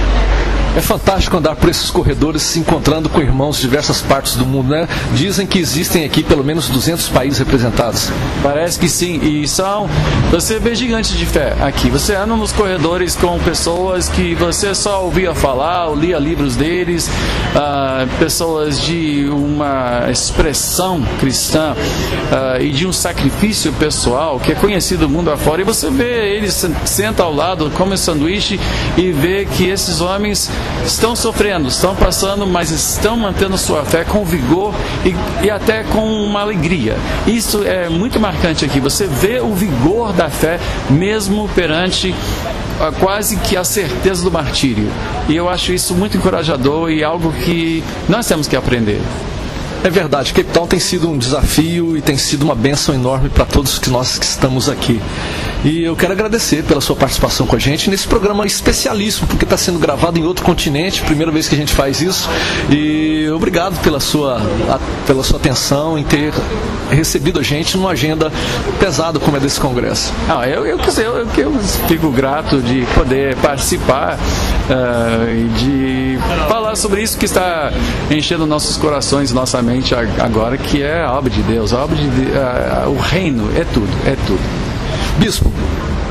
É 0.77 0.81
fantástico 0.83 1.35
andar 1.39 1.57
por 1.57 1.71
esses 1.71 1.89
corredores 1.89 2.43
se 2.43 2.59
encontrando 2.59 3.09
com 3.09 3.19
irmãos 3.19 3.57
de 3.57 3.63
diversas 3.63 4.03
partes 4.03 4.37
do 4.37 4.45
mundo, 4.45 4.69
né? 4.69 4.87
Dizem 5.15 5.47
que 5.47 5.59
existem 5.59 6.05
aqui 6.05 6.23
pelo 6.23 6.45
menos 6.45 6.69
200 6.69 7.09
países 7.09 7.39
representados. 7.39 8.11
Parece 8.43 8.79
que 8.79 8.87
sim, 8.87 9.19
e 9.23 9.49
são. 9.49 9.89
Você 10.31 10.59
vê 10.59 10.75
gigantes 10.75 11.17
de 11.17 11.25
fé 11.25 11.57
aqui. 11.63 11.89
Você 11.89 12.15
anda 12.15 12.37
nos 12.37 12.53
corredores 12.53 13.17
com 13.17 13.39
pessoas 13.39 14.11
que 14.11 14.35
você 14.35 14.75
só 14.75 15.03
ouvia 15.03 15.35
falar, 15.35 15.87
ou 15.87 15.95
lia 15.95 16.19
livros 16.19 16.57
deles, 16.57 17.09
uh, 17.09 18.07
pessoas 18.19 18.79
de 18.79 19.27
uma 19.31 20.11
expressão 20.11 21.03
cristã 21.19 21.73
uh, 21.73 22.63
e 22.63 22.71
de 22.71 22.87
um 22.87 22.93
sacrifício 22.93 23.73
pessoal 23.73 24.39
que 24.39 24.53
é 24.53 24.55
conhecido 24.55 25.09
mundo 25.09 25.31
afora. 25.31 25.63
E 25.63 25.65
você 25.65 25.89
vê 25.89 26.37
eles 26.37 26.67
senta 26.85 27.23
ao 27.23 27.35
lado, 27.35 27.71
come 27.75 27.97
sanduíche 27.97 28.61
e 28.99 29.11
vê 29.11 29.47
que 29.47 29.67
esses 29.71 30.03
homens 30.03 30.51
estão 30.85 31.17
sofrendo, 31.17 31.69
estão 31.69 31.95
passando, 31.95 32.47
mas 32.47 32.71
estão 32.71 33.17
mantendo 33.17 33.57
sua 33.59 33.85
fé 33.85 34.05
com 34.05 34.25
vigor 34.25 34.75
e, 35.05 35.45
e 35.45 35.51
até 35.51 35.83
com 35.85 36.05
uma 36.05 36.41
alegria. 36.41 36.97
Isso 37.27 37.65
é 37.65 37.89
muito 37.89 38.21
marcante 38.21 38.65
aqui. 38.65 38.81
Você 38.81 39.07
vê 39.07 39.41
o 39.41 39.55
vigor 39.55 40.13
da 40.13 40.29
fé 40.29 40.59
mesmo 40.91 41.49
perante 41.55 42.15
a, 42.81 42.93
quase 42.93 43.37
que 43.37 43.57
a 43.57 43.65
certeza 43.65 44.23
do 44.23 44.31
martírio. 44.31 44.89
E 45.29 45.37
eu 45.37 45.49
acho 45.49 45.73
isso 45.73 45.95
muito 45.95 46.17
encorajador 46.17 46.91
e 46.91 47.03
algo 47.03 47.33
que 47.33 47.83
nós 48.09 48.27
temos 48.27 48.47
que 48.47 48.57
aprender. 48.57 49.01
É 49.85 49.91
verdade, 49.91 50.33
Cape 50.33 50.51
Town 50.51 50.67
tem 50.67 50.81
sido 50.81 51.09
um 51.09 51.17
desafio 51.17 51.97
e 51.97 52.03
tem 52.03 52.17
sido 52.17 52.43
uma 52.43 52.55
benção 52.55 52.95
enorme 52.95 53.29
para 53.29 53.45
todos 53.45 53.79
que 53.79 53.91
nós 53.91 54.19
que 54.19 54.25
estamos 54.25 54.69
aqui. 54.69 55.01
E 55.65 55.83
eu 55.83 55.97
quero 55.97 56.13
agradecer 56.13 56.63
pela 56.63 56.81
sua 56.81 56.95
participação 56.95 57.47
com 57.47 57.57
a 57.57 57.59
gente 57.59 57.91
nesse 57.91 58.07
programa 58.07 58.47
especialíssimo, 58.47 59.27
porque 59.27 59.45
está 59.45 59.57
sendo 59.57 59.79
gravado 59.79 60.19
em 60.19 60.25
outro 60.25 60.45
continente, 60.45 61.03
primeira 61.03 61.33
vez 61.33 61.49
que 61.49 61.55
a 61.55 61.59
gente 61.59 61.73
faz 61.73 62.01
isso. 62.01 62.29
E 62.71 63.29
obrigado 63.35 63.81
pela 63.83 63.99
sua, 63.99 64.41
a, 64.69 64.79
pela 65.07 65.25
sua 65.25 65.39
atenção 65.39 65.99
em 65.99 66.05
ter 66.05 66.33
recebido 66.91 67.41
a 67.41 67.43
gente 67.43 67.77
numa 67.77 67.91
agenda 67.91 68.33
pesada 68.79 69.19
como 69.19 69.37
é 69.37 69.41
desse 69.41 69.59
congresso. 69.59 70.13
Ah, 70.29 70.49
eu, 70.49 70.67
eu, 70.67 70.79
eu, 70.79 71.27
eu 71.37 71.59
fico 71.89 72.11
grato 72.11 72.61
de 72.61 72.87
poder 72.95 73.35
participar 73.37 74.15
uh, 74.15 75.31
e 75.31 75.49
de 75.59 76.19
falar 76.49 76.77
sobre 76.77 77.03
isso 77.03 77.19
que 77.19 77.25
está 77.25 77.73
enchendo 78.11 78.47
nossos 78.47 78.77
corações, 78.77 79.33
nossa 79.33 79.59
mente 79.67 79.95
agora, 79.95 80.57
que 80.57 80.83
é 80.83 81.03
a 81.03 81.13
obra 81.13 81.29
de 81.29 81.43
Deus. 81.43 81.73
A 81.73 81.83
obra 81.83 81.97
de 81.97 82.07
uh, 82.07 82.89
o 82.89 82.99
reino 82.99 83.51
é 83.57 83.65
tudo, 83.65 83.89
é 84.07 84.17
tudo. 84.27 84.41
Bispo, 85.19 85.53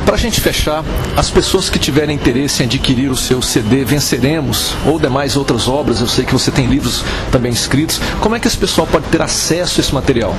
para 0.06 0.16
a 0.16 0.18
gente 0.18 0.42
fechar, 0.42 0.84
as 1.16 1.32
pessoas 1.32 1.70
que 1.70 1.80
tiverem 1.80 2.16
interesse 2.16 2.62
em 2.62 2.66
adquirir 2.66 3.10
o 3.10 3.16
seu 3.16 3.42
CD 3.42 3.86
Venceremos 3.86 4.76
ou 4.86 5.00
demais 5.00 5.38
outras 5.38 5.68
obras, 5.68 6.02
eu 6.02 6.08
sei 6.08 6.26
que 6.26 6.34
você 6.34 6.52
tem 6.52 6.68
livros 6.68 7.04
também 7.32 7.52
escritos, 7.52 8.00
como 8.20 8.36
é 8.36 8.40
que 8.40 8.48
esse 8.48 8.58
pessoal 8.58 8.86
pode 8.86 9.06
ter 9.06 9.22
acesso 9.22 9.80
a 9.80 9.82
esse 9.82 9.94
material? 9.94 10.36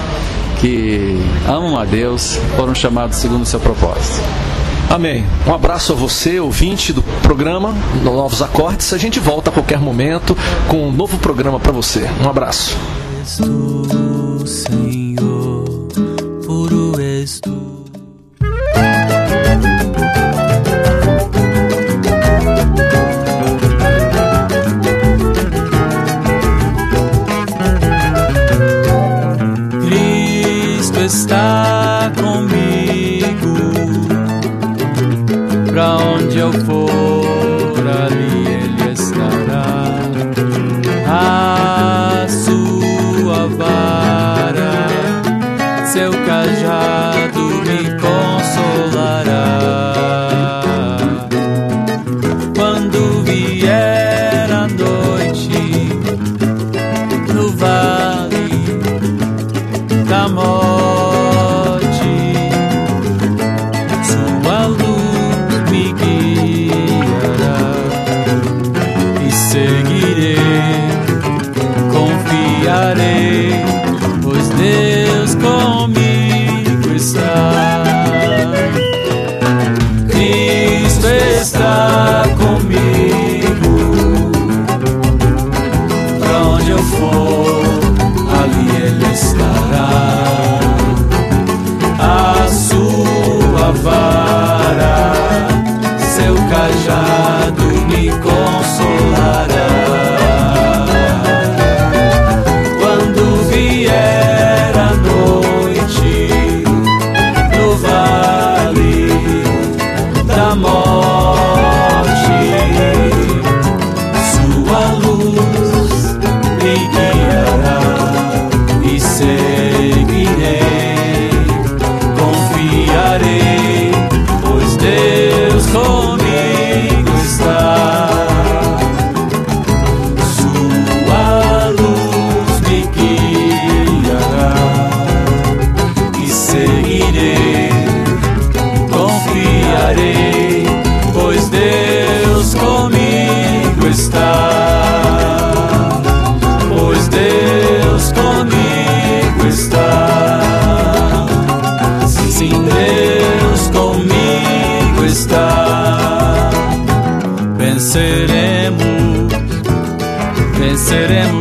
que 0.61 1.17
amam 1.47 1.77
a 1.77 1.83
Deus, 1.83 2.39
foram 2.55 2.73
chamados 2.73 3.17
segundo 3.17 3.41
o 3.41 3.45
seu 3.45 3.59
propósito. 3.59 4.21
Amém. 4.89 5.23
Um 5.45 5.53
abraço 5.53 5.93
a 5.93 5.95
você, 5.95 6.39
ouvinte 6.39 6.91
do 6.91 7.03
programa 7.21 7.75
Novos 8.03 8.41
Acordes. 8.41 8.91
A 8.91 8.97
gente 8.97 9.19
volta 9.19 9.51
a 9.51 9.53
qualquer 9.53 9.79
momento 9.79 10.35
com 10.67 10.87
um 10.87 10.91
novo 10.91 11.19
programa 11.19 11.59
para 11.59 11.71
você. 11.71 12.09
Um 12.25 12.27
abraço. 12.27 12.75
Senhor, 13.23 13.87
Cristo 29.85 30.99
está 31.01 31.38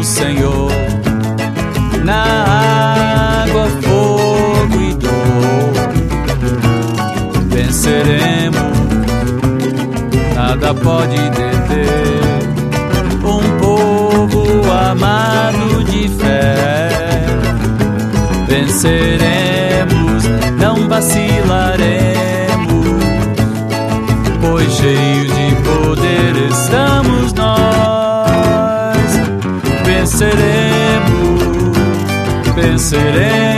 Senhor. 0.09 0.73
Na 2.03 3.43
água, 3.45 3.69
fogo 3.83 4.81
e 4.81 4.95
dor, 4.95 5.75
venceremos. 7.51 8.79
Nada 10.35 10.73
pode 10.75 11.17
deter 11.17 12.23
um 13.23 13.59
povo 13.59 14.73
amado 14.73 15.85
de 15.85 16.09
fé. 16.09 16.89
Venceremos, 18.49 20.25
não 20.59 20.89
vacilaremos, 20.89 22.87
pois 24.41 24.73
cheios 24.73 25.27
de 25.27 25.55
poder 25.63 26.49
estamos 26.51 27.35
nós 27.35 27.58
venceremos, 30.19 31.77
venceremos. 32.57 33.58